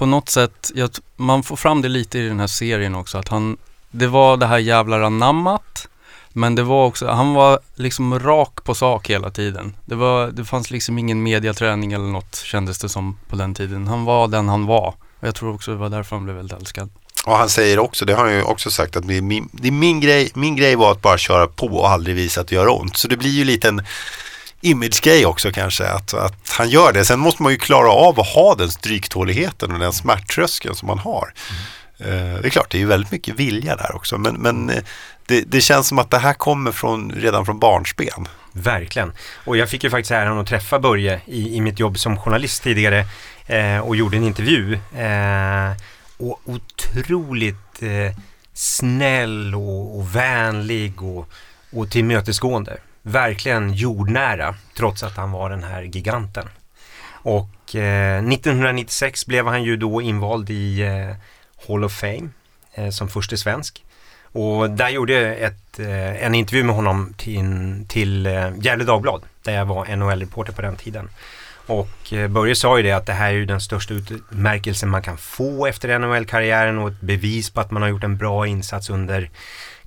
på 0.00 0.06
något 0.06 0.28
sätt, 0.28 0.70
jag, 0.74 0.90
man 1.16 1.42
får 1.42 1.56
fram 1.56 1.82
det 1.82 1.88
lite 1.88 2.18
i 2.18 2.28
den 2.28 2.40
här 2.40 2.46
serien 2.46 2.94
också, 2.94 3.18
att 3.18 3.28
han, 3.28 3.56
det 3.90 4.06
var 4.06 4.36
det 4.36 4.46
här 4.46 4.58
jävlar 4.58 5.00
anammat, 5.00 5.88
men 6.32 6.54
det 6.54 6.62
var 6.62 6.86
också, 6.86 7.06
han 7.08 7.34
var 7.34 7.60
liksom 7.74 8.18
rak 8.18 8.64
på 8.64 8.74
sak 8.74 9.10
hela 9.10 9.30
tiden. 9.30 9.76
Det, 9.84 9.94
var, 9.94 10.26
det 10.26 10.44
fanns 10.44 10.70
liksom 10.70 10.98
ingen 10.98 11.22
mediaträning 11.22 11.92
eller 11.92 12.04
något 12.04 12.36
kändes 12.36 12.78
det 12.78 12.88
som 12.88 13.18
på 13.28 13.36
den 13.36 13.54
tiden. 13.54 13.86
Han 13.86 14.04
var 14.04 14.28
den 14.28 14.48
han 14.48 14.66
var. 14.66 14.94
Och 15.20 15.26
jag 15.26 15.34
tror 15.34 15.54
också 15.54 15.70
det 15.70 15.76
var 15.76 15.88
därför 15.88 16.16
han 16.16 16.24
blev 16.24 16.36
väldigt 16.36 16.58
älskad. 16.58 16.90
Och 17.26 17.36
han 17.36 17.48
säger 17.48 17.78
också, 17.78 18.04
det 18.04 18.14
har 18.14 18.24
han 18.24 18.34
ju 18.34 18.42
också 18.42 18.70
sagt, 18.70 18.96
att 18.96 19.04
min, 19.04 19.48
min, 19.52 20.00
grej, 20.00 20.30
min 20.34 20.56
grej 20.56 20.76
var 20.76 20.92
att 20.92 21.02
bara 21.02 21.18
köra 21.18 21.46
på 21.46 21.66
och 21.66 21.90
aldrig 21.90 22.16
visa 22.16 22.40
att 22.40 22.48
det 22.48 22.54
gör 22.54 22.80
ont. 22.80 22.96
Så 22.96 23.08
det 23.08 23.16
blir 23.16 23.30
ju 23.30 23.44
lite 23.44 23.68
en 23.68 23.82
image-grej 24.60 25.26
också 25.26 25.52
kanske, 25.52 25.86
att, 25.86 26.14
att 26.14 26.50
han 26.50 26.68
gör 26.68 26.92
det. 26.92 27.04
Sen 27.04 27.20
måste 27.20 27.42
man 27.42 27.52
ju 27.52 27.58
klara 27.58 27.90
av 27.92 28.20
att 28.20 28.28
ha 28.28 28.54
den 28.54 28.70
stryktåligheten 28.70 29.72
och 29.72 29.78
den 29.78 29.92
smärttröskeln 29.92 30.74
som 30.74 30.86
man 30.86 30.98
har. 30.98 31.32
Mm. 32.00 32.42
det 32.42 32.48
är 32.48 32.50
klart, 32.50 32.70
det 32.70 32.76
är 32.76 32.80
ju 32.80 32.86
väldigt 32.86 33.12
mycket 33.12 33.34
vilja 33.34 33.76
där 33.76 33.96
också, 33.96 34.18
men, 34.18 34.34
men 34.34 34.70
eh, 34.70 34.82
det, 35.26 35.40
det, 35.40 35.60
känns 35.60 35.88
som 35.88 35.98
att 35.98 36.10
det 36.10 36.18
här 36.18 36.34
kommer 36.34 36.72
från, 36.72 37.12
redan 37.12 37.46
från 37.46 37.58
barnsben. 37.58 38.28
Verkligen. 38.52 39.12
Och 39.44 39.56
jag 39.56 39.68
fick 39.68 39.84
ju 39.84 39.90
faktiskt 39.90 40.10
äran 40.10 40.38
att 40.38 40.46
träffa 40.46 40.78
Börje 40.78 41.20
i, 41.26 41.56
i 41.56 41.60
mitt 41.60 41.78
jobb 41.78 41.98
som 41.98 42.16
journalist 42.16 42.62
tidigare 42.62 43.04
eh, 43.46 43.78
och 43.78 43.96
gjorde 43.96 44.16
en 44.16 44.24
intervju. 44.24 44.74
Eh, 44.74 45.72
och 46.16 46.40
otroligt 46.44 47.82
eh, 47.82 48.16
snäll 48.54 49.54
och, 49.54 49.98
och 49.98 50.16
vänlig 50.16 51.02
och, 51.02 51.28
och 51.72 51.90
tillmötesgående 51.90 52.78
verkligen 53.02 53.72
jordnära 53.72 54.54
trots 54.76 55.02
att 55.02 55.16
han 55.16 55.32
var 55.32 55.50
den 55.50 55.62
här 55.62 55.82
giganten. 55.82 56.48
Och 57.22 57.76
eh, 57.76 58.18
1996 58.18 59.26
blev 59.26 59.46
han 59.46 59.62
ju 59.62 59.76
då 59.76 60.02
invald 60.02 60.50
i 60.50 60.80
eh, 60.80 61.16
Hall 61.68 61.84
of 61.84 61.92
Fame 61.92 62.28
eh, 62.74 62.90
som 62.90 63.08
första 63.08 63.36
svensk. 63.36 63.84
Och 64.32 64.70
där 64.70 64.88
gjorde 64.88 65.12
jag 65.12 65.38
ett, 65.38 65.78
eh, 65.78 66.24
en 66.24 66.34
intervju 66.34 66.64
med 66.64 66.74
honom 66.74 67.14
till, 67.16 67.84
till 67.88 68.26
eh, 68.26 68.50
Gefle 68.60 68.84
Dagblad 68.84 69.22
där 69.42 69.52
jag 69.52 69.64
var 69.64 69.96
NHL-reporter 69.96 70.52
på 70.52 70.62
den 70.62 70.76
tiden. 70.76 71.08
Och 71.66 72.12
eh, 72.12 72.28
Börje 72.28 72.54
sa 72.54 72.76
ju 72.76 72.82
det 72.82 72.92
att 72.92 73.06
det 73.06 73.12
här 73.12 73.28
är 73.28 73.34
ju 73.34 73.46
den 73.46 73.60
största 73.60 73.94
utmärkelsen 73.94 74.88
man 74.88 75.02
kan 75.02 75.16
få 75.16 75.66
efter 75.66 75.98
NHL-karriären 75.98 76.78
och 76.78 76.88
ett 76.88 77.00
bevis 77.00 77.50
på 77.50 77.60
att 77.60 77.70
man 77.70 77.82
har 77.82 77.88
gjort 77.88 78.04
en 78.04 78.16
bra 78.16 78.46
insats 78.46 78.90
under 78.90 79.30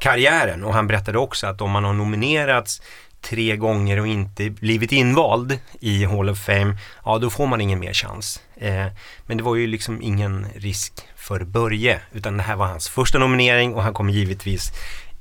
karriären. 0.03 0.63
Och 0.63 0.73
han 0.73 0.87
berättade 0.87 1.17
också 1.17 1.47
att 1.47 1.61
om 1.61 1.71
man 1.71 1.83
har 1.83 1.93
nominerats 1.93 2.81
tre 3.21 3.55
gånger 3.57 3.99
och 3.99 4.07
inte 4.07 4.49
blivit 4.49 4.91
invald 4.91 5.59
i 5.79 6.05
Hall 6.05 6.29
of 6.29 6.39
Fame, 6.39 6.77
ja 7.05 7.17
då 7.17 7.29
får 7.29 7.47
man 7.47 7.61
ingen 7.61 7.79
mer 7.79 7.93
chans. 7.93 8.41
Eh, 8.55 8.87
men 9.25 9.37
det 9.37 9.43
var 9.43 9.55
ju 9.55 9.67
liksom 9.67 10.01
ingen 10.01 10.47
risk 10.55 10.93
för 11.15 11.43
Börje, 11.43 11.99
utan 12.11 12.37
det 12.37 12.43
här 12.43 12.55
var 12.55 12.65
hans 12.65 12.89
första 12.89 13.19
nominering 13.19 13.73
och 13.73 13.83
han 13.83 13.93
kom 13.93 14.09
givetvis 14.09 14.71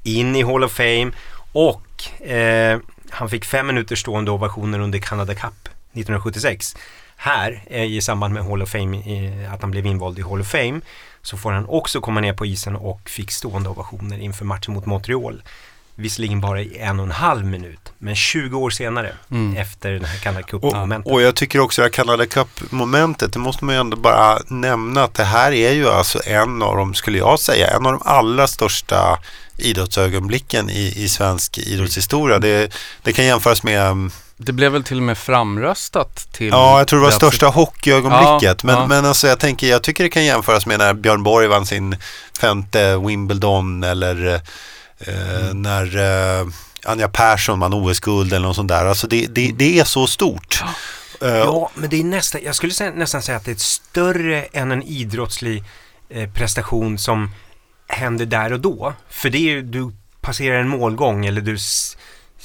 in 0.02 0.36
i 0.36 0.42
Hall 0.42 0.64
of 0.64 0.72
Fame 0.72 1.10
och 1.52 2.26
eh, 2.26 2.78
han 3.10 3.28
fick 3.28 3.44
fem 3.44 3.66
minuter 3.66 3.96
stående 3.96 4.30
ovationer 4.30 4.78
under 4.78 4.98
Canada 4.98 5.34
Cup 5.34 5.68
1976. 5.92 6.76
Här, 7.16 7.62
eh, 7.66 7.84
i 7.84 8.00
samband 8.00 8.34
med 8.34 8.44
Hall 8.44 8.62
of 8.62 8.70
Fame, 8.70 8.96
eh, 8.96 9.52
att 9.52 9.60
han 9.62 9.70
blev 9.70 9.86
invald 9.86 10.18
i 10.18 10.22
Hall 10.22 10.40
of 10.40 10.46
Fame, 10.46 10.80
så 11.22 11.36
får 11.36 11.52
han 11.52 11.66
också 11.66 12.00
komma 12.00 12.20
ner 12.20 12.32
på 12.32 12.46
isen 12.46 12.76
och 12.76 13.10
fick 13.10 13.30
stående 13.30 13.68
ovationer 13.68 14.18
inför 14.18 14.44
matchen 14.44 14.74
mot 14.74 14.86
Montreal 14.86 15.42
visserligen 15.94 16.40
bara 16.40 16.60
i 16.60 16.78
en 16.78 17.00
och 17.00 17.06
en 17.06 17.12
halv 17.12 17.44
minut, 17.44 17.92
men 17.98 18.16
20 18.16 18.58
år 18.58 18.70
senare 18.70 19.12
mm. 19.30 19.56
efter 19.56 19.90
den 19.90 20.04
här 20.04 20.18
Canada 20.18 20.42
Cup-momentet. 20.42 21.06
Och, 21.06 21.12
och, 21.12 21.22
jag 21.22 21.34
tycker 21.34 21.60
också 21.60 21.82
att 21.82 21.92
Canada 21.92 22.26
Cup-momentet, 22.26 23.32
det 23.32 23.38
måste 23.38 23.64
man 23.64 23.74
ju 23.74 23.80
ändå 23.80 23.96
bara 23.96 24.38
nämna 24.48 25.04
att 25.04 25.14
det 25.14 25.24
här 25.24 25.52
är 25.52 25.72
ju 25.72 25.88
alltså 25.88 26.20
en 26.26 26.62
av 26.62 26.76
de, 26.76 26.94
skulle 26.94 27.18
jag 27.18 27.40
säga, 27.40 27.76
en 27.76 27.86
av 27.86 27.92
de 27.92 28.02
allra 28.04 28.46
största 28.46 29.18
idrottsögonblicken 29.56 30.70
i, 30.70 30.92
i 30.96 31.08
svensk 31.08 31.58
idrottshistoria. 31.58 32.38
Det, 32.38 32.74
det 33.02 33.12
kan 33.12 33.24
jämföras 33.24 33.62
med 33.62 33.86
mm, 33.86 34.10
det 34.46 34.52
blev 34.52 34.72
väl 34.72 34.84
till 34.84 34.96
och 34.96 35.02
med 35.02 35.18
framröstat 35.18 36.28
till... 36.32 36.48
Ja, 36.48 36.78
jag 36.78 36.88
tror 36.88 37.00
det 37.00 37.04
var 37.04 37.12
största 37.12 37.46
hockeyögonblicket. 37.46 38.62
Ja, 38.62 38.66
men, 38.66 38.74
ja. 38.74 38.86
men 38.86 39.04
alltså 39.04 39.26
jag 39.26 39.38
tänker, 39.38 39.66
jag 39.66 39.82
tycker 39.82 40.04
det 40.04 40.10
kan 40.10 40.24
jämföras 40.24 40.66
med 40.66 40.78
när 40.78 40.94
Björn 40.94 41.22
Borg 41.22 41.46
vann 41.46 41.66
sin 41.66 41.96
femte 42.40 42.96
Wimbledon 42.96 43.82
eller 43.82 44.42
Mm. 45.06 45.62
När 45.62 45.96
eh, 46.40 46.46
Anja 46.84 47.08
Persson 47.08 47.60
vann 47.60 47.74
OS-guld 47.74 48.32
eller 48.32 48.46
något 48.46 48.56
sånt 48.56 48.68
där. 48.68 48.86
Alltså 48.86 49.06
det, 49.06 49.26
det, 49.26 49.52
det 49.52 49.78
är 49.78 49.84
så 49.84 50.06
stort. 50.06 50.64
Ja, 51.20 51.28
ja, 51.28 51.70
men 51.74 51.90
det 51.90 52.00
är 52.00 52.04
nästan, 52.04 52.40
jag 52.44 52.54
skulle 52.54 52.72
säga, 52.72 52.90
nästan 52.90 53.22
säga 53.22 53.38
att 53.38 53.44
det 53.44 53.50
är 53.50 53.56
större 53.56 54.42
än 54.42 54.72
en 54.72 54.82
idrottslig 54.82 55.64
eh, 56.08 56.30
prestation 56.30 56.98
som 56.98 57.30
händer 57.88 58.26
där 58.26 58.52
och 58.52 58.60
då. 58.60 58.94
För 59.08 59.30
det 59.30 59.38
är 59.38 59.40
ju, 59.40 59.62
du 59.62 59.92
passerar 60.20 60.60
en 60.60 60.68
målgång 60.68 61.26
eller 61.26 61.40
du 61.40 61.58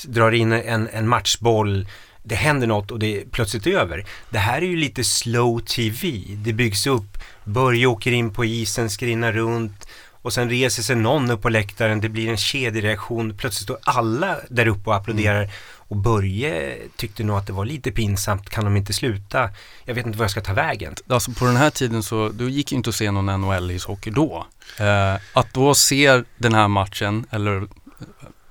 drar 0.03 0.31
in 0.31 0.51
en, 0.51 0.87
en 0.87 1.07
matchboll 1.07 1.87
det 2.27 2.35
händer 2.35 2.67
något 2.67 2.91
och 2.91 2.99
det 2.99 3.21
är 3.21 3.25
plötsligt 3.25 3.67
över. 3.67 4.05
Det 4.29 4.39
här 4.39 4.57
är 4.57 4.65
ju 4.65 4.75
lite 4.75 5.03
slow 5.03 5.59
TV. 5.59 6.23
Det 6.35 6.53
byggs 6.53 6.87
upp, 6.87 7.17
Börje 7.43 7.85
åker 7.85 8.11
in 8.11 8.33
på 8.33 8.45
isen, 8.45 8.89
skrinnar 8.89 9.31
runt, 9.31 9.87
och 10.21 10.33
sen 10.33 10.49
reser 10.49 10.83
sig 10.83 10.95
någon 10.95 11.31
upp 11.31 11.41
på 11.41 11.49
läktaren, 11.49 12.01
det 12.01 12.09
blir 12.09 12.29
en 12.29 12.37
kedjereaktion, 12.37 13.37
plötsligt 13.37 13.63
står 13.63 13.77
alla 13.81 14.37
där 14.49 14.67
uppe 14.67 14.89
och 14.89 14.95
applåderar. 14.95 15.43
Mm. 15.43 15.49
Och 15.89 15.95
Börje 15.95 16.77
tyckte 16.95 17.23
nog 17.23 17.37
att 17.37 17.47
det 17.47 17.53
var 17.53 17.65
lite 17.65 17.91
pinsamt, 17.91 18.49
kan 18.49 18.63
de 18.63 18.77
inte 18.77 18.93
sluta? 18.93 19.49
Jag 19.85 19.93
vet 19.95 20.05
inte 20.05 20.17
var 20.17 20.23
jag 20.23 20.31
ska 20.31 20.41
ta 20.41 20.53
vägen. 20.53 20.95
Alltså 21.07 21.31
på 21.31 21.45
den 21.45 21.55
här 21.55 21.69
tiden 21.69 22.03
så, 22.03 22.29
då 22.29 22.49
gick 22.49 22.71
ju 22.71 22.77
inte 22.77 22.89
att 22.89 22.95
se 22.95 23.11
någon 23.11 23.29
NHL-ishockey 23.29 24.11
då. 24.11 24.47
Eh, 24.79 25.15
att 25.33 25.53
då 25.53 25.75
se 25.75 26.23
den 26.37 26.53
här 26.53 26.67
matchen, 26.67 27.25
eller 27.31 27.67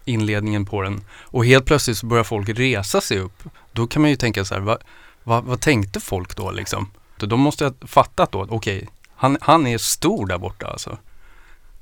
inledningen 0.06 0.66
på 0.66 0.82
den, 0.82 1.04
och 1.10 1.46
helt 1.46 1.64
plötsligt 1.64 1.98
så 1.98 2.06
börjar 2.06 2.24
folk 2.24 2.48
resa 2.48 3.00
sig 3.00 3.18
upp. 3.18 3.42
Då 3.72 3.86
kan 3.86 4.02
man 4.02 4.10
ju 4.10 4.16
tänka 4.16 4.44
så 4.44 4.54
här, 4.54 4.60
vad, 4.60 4.78
vad, 5.24 5.44
vad 5.44 5.60
tänkte 5.60 6.00
folk 6.00 6.36
då 6.36 6.50
liksom? 6.50 6.90
De 7.16 7.40
måste 7.40 7.64
ha 7.64 7.72
fattat 7.86 8.32
då, 8.32 8.42
okej, 8.42 8.76
okay, 8.76 8.88
han, 9.16 9.38
han 9.40 9.66
är 9.66 9.78
stor 9.78 10.26
där 10.26 10.38
borta 10.38 10.66
alltså. 10.66 10.98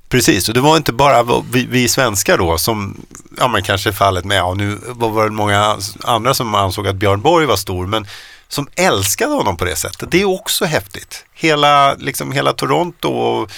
Precis, 0.09 0.47
och 0.47 0.53
det 0.53 0.61
var 0.61 0.77
inte 0.77 0.93
bara 0.93 1.41
vi, 1.51 1.65
vi 1.65 1.87
svenskar 1.87 2.37
då 2.37 2.57
som, 2.57 3.05
ja 3.37 3.47
men 3.47 3.63
kanske 3.63 3.93
fallet 3.93 4.25
med, 4.25 4.37
ja 4.37 4.53
nu 4.53 4.79
var 4.85 5.23
det 5.25 5.31
många 5.31 5.77
andra 6.03 6.33
som 6.33 6.55
ansåg 6.55 6.87
att 6.87 6.95
Björn 6.95 7.21
Borg 7.21 7.45
var 7.45 7.55
stor, 7.55 7.87
men 7.87 8.07
som 8.47 8.67
älskade 8.75 9.33
honom 9.33 9.57
på 9.57 9.65
det 9.65 9.75
sättet. 9.75 10.11
Det 10.11 10.21
är 10.21 10.25
också 10.25 10.65
häftigt. 10.65 11.25
Hela, 11.33 11.95
liksom, 11.95 12.31
hela 12.31 12.53
Toronto 12.53 13.09
och 13.09 13.51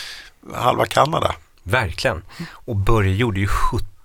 halva 0.56 0.86
Kanada. 0.86 1.36
Verkligen. 1.64 2.22
Och 2.50 2.76
Börje 2.76 3.16
gjorde 3.16 3.40
ju 3.40 3.48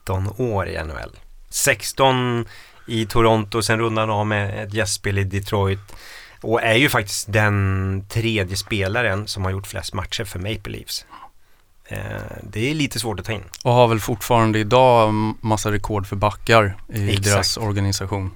17 0.03 0.35
år 0.39 0.69
i 0.69 0.85
NHL. 0.85 1.19
16 1.51 2.47
i 2.87 3.07
Toronto, 3.07 3.63
sen 3.63 3.79
rundade 3.79 4.07
han 4.07 4.19
av 4.21 4.27
med 4.27 4.65
ett 4.65 4.75
gästspel 4.75 5.19
i 5.19 5.25
Detroit. 5.25 5.97
Och 6.41 6.63
är 6.63 6.75
ju 6.75 6.89
faktiskt 6.89 7.33
den 7.33 8.07
tredje 8.09 8.57
spelaren 8.57 9.29
som 9.29 9.45
har 9.45 9.51
gjort 9.51 9.67
flest 9.67 9.95
matcher 9.95 10.25
för 10.25 10.39
Maple 10.39 10.73
Leafs. 10.73 11.05
Eh, 11.85 11.99
det 12.43 12.71
är 12.71 12.75
lite 12.75 12.99
svårt 12.99 13.21
att 13.21 13.27
ta 13.27 13.33
in. 13.33 13.45
Och 13.63 13.73
har 13.73 13.89
väl 13.89 14.01
fortfarande 14.01 14.59
idag 14.59 15.13
massa 15.41 15.73
rekord 15.73 16.07
för 16.07 16.17
backar 16.17 16.77
i 16.89 17.09
Exakt. 17.09 17.25
deras 17.25 17.57
organisation. 17.57 18.31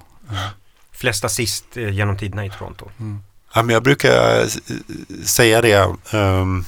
Flest 0.93 1.25
assist 1.25 1.77
eh, 1.77 1.91
genom 1.91 2.19
tiderna 2.19 2.47
i 2.47 2.51
Toronto. 2.51 2.91
Mm. 3.01 3.23
Ja, 3.55 3.63
men 3.63 3.73
jag 3.73 3.83
brukar 3.83 4.41
eh, 4.41 4.47
säga 5.25 5.63
det, 5.63 5.97
ehm, 6.13 6.65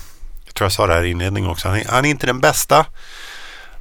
jag 0.46 0.54
tror 0.54 0.64
jag 0.64 0.72
sa 0.72 0.86
det 0.86 0.94
här 0.94 1.04
i 1.04 1.10
inledningen 1.10 1.50
också, 1.50 1.68
han 1.68 1.78
är, 1.78 1.84
han 1.88 2.04
är 2.04 2.10
inte 2.10 2.26
den 2.26 2.40
bästa, 2.40 2.86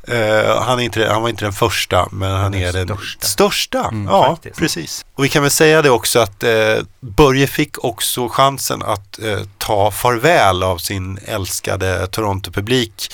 Eh, 0.08 0.62
han, 0.62 0.80
är 0.80 0.84
inte, 0.84 1.08
han 1.08 1.22
var 1.22 1.30
inte 1.30 1.46
den 1.46 1.54
första, 1.54 2.08
men 2.12 2.32
han 2.32 2.52
Den 2.52 2.62
är 2.62 2.74
den 2.74 2.88
största. 2.88 3.28
största. 3.28 3.88
Mm, 3.88 4.06
ja, 4.06 4.26
faktiskt. 4.36 4.60
precis. 4.60 5.06
Och 5.16 5.24
vi 5.24 5.30
kan 5.30 5.42
väl 5.42 5.52
säga 5.52 5.82
det 5.82 5.90
också 5.90 6.20
att 6.20 6.44
eh, 6.44 6.76
Börje 7.00 7.48
fick 7.48 7.84
också 7.84 8.30
chansen 8.30 8.84
att 8.84 9.20
eh, 9.20 9.40
ta 9.58 9.92
farväl 9.92 10.64
av 10.64 10.78
sin 10.78 11.20
älskade 11.26 12.08
Toronto-publik 12.08 13.12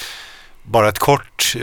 bara 0.64 0.90
ett 0.90 1.00
kort 1.00 1.56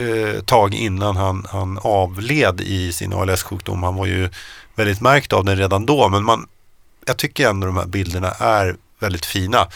tag 0.45 0.73
innan 0.73 1.17
han, 1.17 1.47
han 1.49 1.79
avled 1.81 2.61
i 2.61 2.91
sin 2.93 3.13
ALS-sjukdom. 3.13 3.83
Han 3.83 3.95
var 3.95 4.05
ju 4.05 4.29
väldigt 4.75 5.01
märkt 5.01 5.33
av 5.33 5.45
den 5.45 5.57
redan 5.57 5.85
då, 5.85 6.09
men 6.09 6.23
man, 6.23 6.47
jag 7.05 7.17
tycker 7.17 7.49
ändå 7.49 7.67
de 7.67 7.77
här 7.77 7.85
bilderna 7.85 8.31
är 8.31 8.75
väldigt 8.99 9.25
fina 9.25 9.67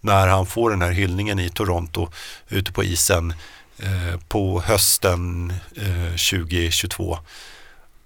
när 0.00 0.26
han 0.26 0.46
får 0.46 0.70
den 0.70 0.82
här 0.82 0.90
hyllningen 0.90 1.38
i 1.38 1.50
Toronto 1.50 2.08
ute 2.48 2.72
på 2.72 2.84
isen 2.84 3.34
Eh, 3.78 4.20
på 4.28 4.60
hösten 4.60 5.52
eh, 5.76 6.10
2022. 6.10 7.18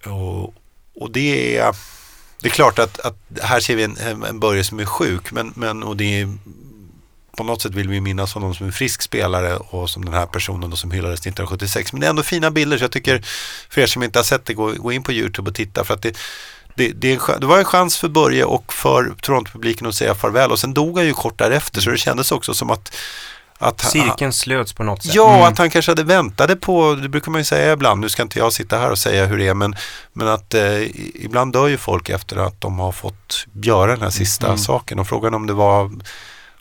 Och, 0.05 0.53
och 0.95 1.11
det 1.11 1.57
är 1.57 1.75
det 2.41 2.47
är 2.47 2.51
klart 2.51 2.79
att, 2.79 2.99
att 2.99 3.17
här 3.41 3.59
ser 3.59 3.75
vi 3.75 3.83
en, 3.83 3.97
en 4.23 4.39
Börje 4.39 4.63
som 4.63 4.79
är 4.79 4.85
sjuk 4.85 5.31
men, 5.31 5.53
men 5.55 5.83
och 5.83 5.97
det 5.97 6.21
är 6.21 6.37
på 7.37 7.43
något 7.43 7.61
sätt 7.61 7.73
vill 7.73 7.89
vi 7.89 8.01
minnas 8.01 8.33
honom 8.33 8.55
som 8.55 8.65
en 8.65 8.71
frisk 8.71 9.01
spelare 9.01 9.57
och 9.57 9.89
som 9.89 10.05
den 10.05 10.13
här 10.13 10.25
personen 10.25 10.69
då 10.69 10.75
som 10.75 10.91
hyllades 10.91 11.19
1976. 11.19 11.93
Men 11.93 11.99
det 11.99 12.07
är 12.07 12.09
ändå 12.09 12.23
fina 12.23 12.51
bilder 12.51 12.77
så 12.77 12.83
jag 12.83 12.91
tycker 12.91 13.25
för 13.69 13.81
er 13.81 13.87
som 13.87 14.03
inte 14.03 14.19
har 14.19 14.23
sett 14.23 14.45
det, 14.45 14.53
gå, 14.53 14.71
gå 14.71 14.91
in 14.91 15.03
på 15.03 15.11
Youtube 15.11 15.49
och 15.49 15.55
titta 15.55 15.83
för 15.83 15.93
att 15.93 16.01
det, 16.01 16.17
det, 16.75 16.91
det, 16.91 17.19
det 17.39 17.45
var 17.45 17.59
en 17.59 17.65
chans 17.65 17.97
för 17.97 18.07
Börje 18.07 18.43
och 18.43 18.73
för 18.73 19.13
Toronto-publiken 19.21 19.87
att 19.87 19.95
säga 19.95 20.15
farväl 20.15 20.51
och 20.51 20.59
sen 20.59 20.73
dog 20.73 20.97
han 20.97 21.07
ju 21.07 21.13
kort 21.13 21.37
därefter 21.37 21.81
så 21.81 21.89
det 21.89 21.97
kändes 21.97 22.31
också 22.31 22.53
som 22.53 22.69
att, 22.69 22.95
att 23.61 23.81
Cirkeln 23.81 24.33
slöts 24.33 24.73
på 24.73 24.83
något 24.83 25.03
sätt. 25.03 25.15
Ja, 25.15 25.33
Mm. 25.35 25.47
att 25.47 25.57
han 25.57 25.69
kanske 25.69 25.91
hade 25.91 26.03
väntade 26.03 26.55
på, 26.55 26.95
det 27.01 27.09
brukar 27.09 27.31
man 27.31 27.41
ju 27.41 27.45
säga 27.45 27.73
ibland, 27.73 28.01
nu 28.01 28.09
ska 28.09 28.21
inte 28.21 28.39
jag 28.39 28.53
sitta 28.53 28.77
här 28.77 28.91
och 28.91 28.97
säga 28.97 29.25
hur 29.25 29.37
det 29.37 29.47
är, 29.47 29.53
men, 29.53 29.75
men 30.13 30.27
att 30.27 30.53
eh, 30.53 30.81
ibland 31.15 31.53
dör 31.53 31.67
ju 31.67 31.77
folk 31.77 32.09
efter 32.09 32.37
att 32.37 32.61
de 32.61 32.79
har 32.79 32.91
fått 32.91 33.45
göra 33.63 33.91
den 33.91 34.01
här 34.01 34.09
sista 34.09 34.47
Mm. 34.47 34.57
saken 34.57 34.99
och 34.99 35.07
frågan 35.07 35.33
om 35.33 35.47
det 35.47 35.53
var, 35.53 35.91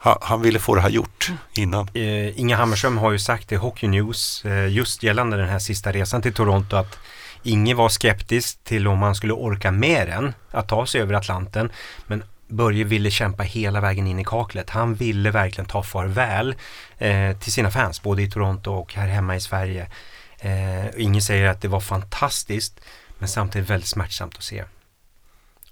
ha, 0.01 0.19
han 0.23 0.41
ville 0.41 0.59
få 0.59 0.75
det 0.75 0.81
här 0.81 0.89
gjort 0.91 1.31
innan. 1.53 1.89
Eh, 1.95 2.41
Inga 2.41 2.57
Hammarström 2.57 2.99
har 2.99 3.13
ju 3.13 3.19
sagt 3.19 3.53
i 3.53 3.57
Hockey 3.57 3.89
News 3.89 4.45
eh, 4.45 4.69
just 4.73 5.03
gällande 5.03 5.37
den 5.37 5.49
här 5.49 5.59
sista 5.59 5.93
resan 5.93 6.23
till 6.23 6.35
Toronto 6.35 6.77
att 6.77 6.99
Inge 7.43 7.75
var 7.75 7.89
skeptisk 7.89 8.65
till 8.65 8.89
om 8.89 9.03
han 9.03 9.15
skulle 9.15 9.33
orka 9.33 9.71
med 9.71 10.09
den, 10.09 10.35
att 10.51 10.69
ta 10.69 10.87
sig 10.87 11.01
över 11.01 11.15
Atlanten. 11.15 11.71
Men 12.07 12.23
Börje 12.49 12.85
ville 12.85 13.11
kämpa 13.11 13.43
hela 13.43 13.81
vägen 13.81 14.07
in 14.07 14.19
i 14.19 14.25
kaklet. 14.25 14.71
Han 14.71 14.95
ville 14.95 15.31
verkligen 15.31 15.69
ta 15.69 15.83
farväl 15.83 16.55
eh, 16.99 17.39
till 17.39 17.53
sina 17.53 17.71
fans, 17.71 18.03
både 18.03 18.23
i 18.23 18.31
Toronto 18.31 18.73
och 18.73 18.95
här 18.95 19.09
hemma 19.09 19.37
i 19.37 19.41
Sverige. 19.41 19.91
Eh, 20.39 20.87
ingen 20.97 21.23
säger 21.23 21.49
att 21.49 21.61
det 21.61 21.69
var 21.69 21.81
fantastiskt, 21.81 22.81
men 23.19 23.29
samtidigt 23.29 23.71
väldigt 23.71 23.89
smärtsamt 23.89 24.37
att 24.37 24.43
se. 24.43 24.65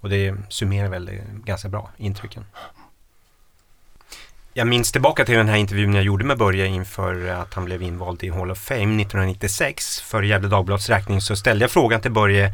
Och 0.01 0.09
det 0.09 0.35
summerar 0.49 0.89
väl 0.89 1.11
ganska 1.45 1.69
bra 1.69 1.91
intrycken. 1.97 2.45
Jag 4.53 4.67
minns 4.67 4.91
tillbaka 4.91 5.25
till 5.25 5.35
den 5.35 5.49
här 5.49 5.55
intervjun 5.55 5.93
jag 5.93 6.03
gjorde 6.03 6.25
med 6.25 6.37
Börje 6.37 6.65
inför 6.65 7.27
att 7.27 7.53
han 7.53 7.65
blev 7.65 7.81
invald 7.81 8.23
i 8.23 8.29
Hall 8.29 8.51
of 8.51 8.57
Fame 8.57 9.01
1996. 9.01 10.01
För 10.01 10.23
Gefle 10.23 10.47
Dagblads 10.47 10.89
räkning 10.89 11.21
så 11.21 11.35
ställde 11.35 11.63
jag 11.63 11.71
frågan 11.71 12.01
till 12.01 12.11
Börje 12.11 12.53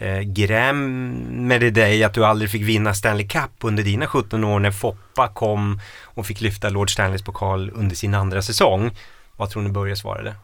eh, 0.00 0.20
Grämer 0.20 1.58
det 1.58 1.70
dig 1.70 2.04
att 2.04 2.14
du 2.14 2.24
aldrig 2.24 2.50
fick 2.50 2.62
vinna 2.62 2.94
Stanley 2.94 3.28
Cup 3.28 3.50
under 3.60 3.82
dina 3.82 4.06
17 4.06 4.44
år 4.44 4.58
när 4.58 4.70
Foppa 4.70 5.28
kom 5.28 5.80
och 6.04 6.26
fick 6.26 6.40
lyfta 6.40 6.68
Lord 6.68 6.90
Stanleys 6.92 7.22
pokal 7.22 7.70
under 7.74 7.96
sin 7.96 8.14
andra 8.14 8.42
säsong? 8.42 8.90
Vad 9.36 9.50
tror 9.50 9.62
ni 9.62 9.68
Börje 9.68 9.96
svarade? 9.96 10.34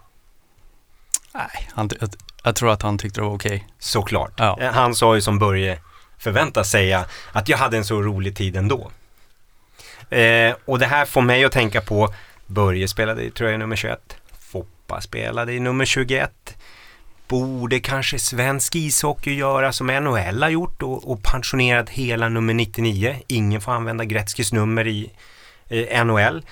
Nej, 1.35 1.69
han, 1.75 1.91
jag, 2.01 2.11
jag 2.45 2.57
tror 2.57 2.71
att 2.71 2.83
han 2.83 2.99
tyckte 2.99 3.21
det 3.21 3.25
var 3.25 3.35
okej. 3.35 3.67
Såklart. 3.79 4.33
Ja. 4.37 4.59
Eh, 4.61 4.73
Han 4.73 4.95
sa 4.95 5.15
ju 5.15 5.21
som 5.21 5.39
Börje 5.39 5.79
förväntas 6.19 6.71
säga 6.71 7.05
att 7.33 7.49
jag 7.49 7.59
hade 7.59 7.77
en 7.77 7.85
så 7.85 8.03
rolig 8.03 8.37
tid 8.37 8.57
ändå. 8.57 8.91
Eh, 10.11 10.55
och 10.65 10.79
det 10.79 10.87
här 10.87 11.05
får 11.05 11.21
mig 11.23 11.45
att 11.45 11.53
tänka 11.53 11.81
på 11.81 12.15
Börje 12.47 12.89
spelade 12.89 13.23
i 13.23 13.31
tröja 13.31 13.59
nummer 13.59 13.77
21. 13.77 14.17
Foppa 14.39 15.01
spelade 15.01 15.53
i 15.53 15.61
nummer 15.61 15.85
21. 15.85 16.56
Borde 17.29 17.81
kanske 17.81 18.19
svensk 18.19 18.75
ishockey 18.75 19.35
göra 19.35 19.73
som 19.73 19.87
NHL 19.87 20.43
har 20.43 20.49
gjort 20.51 20.83
och, 20.83 21.11
och 21.11 21.23
pensionerat 21.23 21.89
hela 21.91 22.29
nummer 22.29 22.55
99. 22.55 23.17
Ingen 23.27 23.61
får 23.61 23.73
använda 23.73 24.05
Gretzkys 24.05 24.53
nummer 24.53 24.87
i 24.87 25.11
eh, 25.69 26.05
NHL. 26.05 26.43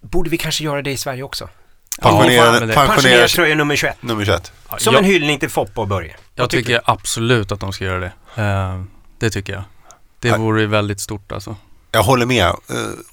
Borde 0.00 0.30
vi 0.30 0.38
kanske 0.38 0.64
göra 0.64 0.82
det 0.82 0.90
i 0.90 0.96
Sverige 0.96 1.22
också? 1.22 1.48
Pensionera- 2.00 2.32
Ja, 2.32 2.42
fan 2.42 2.52
med 2.60 2.68
det. 2.68 2.74
pensionera- 2.74 2.86
Pensionera 2.94 3.28
tröja 3.28 3.54
nummer 3.54 3.76
21. 3.76 4.02
Nummer 4.02 4.24
21. 4.24 4.52
Som 4.78 4.94
jag, 4.94 4.98
en 5.04 5.10
hyllning 5.10 5.38
till 5.38 5.50
Foppa 5.50 5.80
och 5.80 5.88
Börje. 5.88 6.16
jag 6.34 6.50
tycker 6.50 6.80
absolut 6.84 7.52
att 7.52 7.60
de 7.60 7.72
ska 7.72 7.84
göra 7.84 8.00
det. 8.00 8.42
Eh, 8.42 8.82
det 9.18 9.30
tycker 9.30 9.52
jag. 9.52 9.62
Det 10.20 10.32
vore 10.36 10.60
ju 10.60 10.66
väldigt 10.66 11.00
stort 11.00 11.32
alltså. 11.32 11.56
Jag 11.92 12.02
håller 12.02 12.26
med. 12.26 12.46
Eh, 12.46 12.54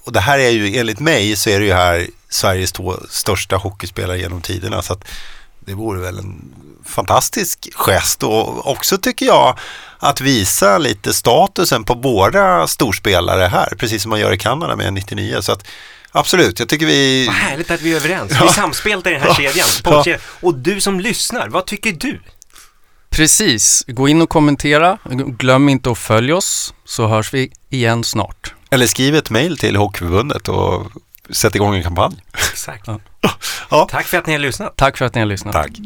Och 0.04 0.12
det 0.12 0.20
här 0.20 0.38
är 0.38 0.50
ju, 0.50 0.76
enligt 0.78 1.00
mig 1.00 1.36
så 1.36 1.50
är 1.50 1.58
det 1.60 1.66
ju 1.66 1.72
här 1.72 2.06
Sveriges 2.28 2.72
två 2.72 2.94
största 3.08 3.56
hockeyspelare 3.56 4.18
genom 4.18 4.40
tiderna. 4.40 4.82
Så 4.82 4.92
att 4.92 5.04
det 5.66 5.74
vore 5.74 6.00
väl 6.00 6.18
en 6.18 6.54
fantastisk 6.84 7.68
gest 7.74 8.22
och 8.22 8.66
också 8.70 8.98
tycker 8.98 9.26
jag 9.26 9.58
att 9.98 10.20
visa 10.20 10.78
lite 10.78 11.12
statusen 11.12 11.84
på 11.84 11.94
våra 11.94 12.66
storspelare 12.66 13.42
här. 13.42 13.74
Precis 13.78 14.02
som 14.02 14.10
man 14.10 14.20
gör 14.20 14.32
i 14.32 14.38
Kanada 14.38 14.76
med 14.76 14.92
99. 14.92 15.36
Så 15.42 15.52
att 15.52 15.66
absolut, 16.12 16.58
jag 16.58 16.68
tycker 16.68 16.86
vi... 16.86 17.26
Vad 17.26 17.34
härligt 17.34 17.70
att 17.70 17.80
vi 17.80 17.92
är 17.92 17.96
överens. 17.96 18.32
Ja. 18.32 18.46
Vi 18.46 18.52
samspelar 18.52 19.10
i 19.10 19.14
den 19.14 19.22
här 19.22 19.28
Ja. 19.28 19.34
kedjan. 19.34 19.68
Ja. 20.04 20.16
Och 20.40 20.54
du 20.54 20.80
som 20.80 21.00
lyssnar, 21.00 21.48
vad 21.48 21.66
tycker 21.66 21.92
du? 21.92 22.20
Precis, 23.10 23.84
gå 23.88 24.08
in 24.08 24.22
och 24.22 24.28
kommentera. 24.28 24.98
Glöm 25.38 25.68
inte 25.68 25.90
att 25.90 25.98
följa 25.98 26.36
oss 26.36 26.74
så 26.84 27.06
hörs 27.06 27.34
vi 27.34 27.52
igen 27.70 28.04
snart. 28.04 28.54
Eller 28.70 28.86
skriv 28.86 29.16
ett 29.16 29.30
mejl 29.30 29.58
till 29.58 29.76
Hockeyförbundet 29.76 30.48
och 30.48 30.86
sätt 31.30 31.54
igång 31.54 31.74
en 31.74 31.82
kampanj. 31.82 32.14
Exakt. 32.52 32.86
Ja. 32.86 33.00
Ja. 33.70 33.86
Tack 33.90 34.06
för 34.06 34.18
att 34.18 34.26
ni 34.26 34.32
har 34.32 34.40
lyssnat. 34.40 34.76
Tack 34.76 34.96
för 34.96 35.04
att 35.04 35.14
ni 35.14 35.20
har 35.20 35.26
lyssnat. 35.26 35.52
Tack. 35.52 35.80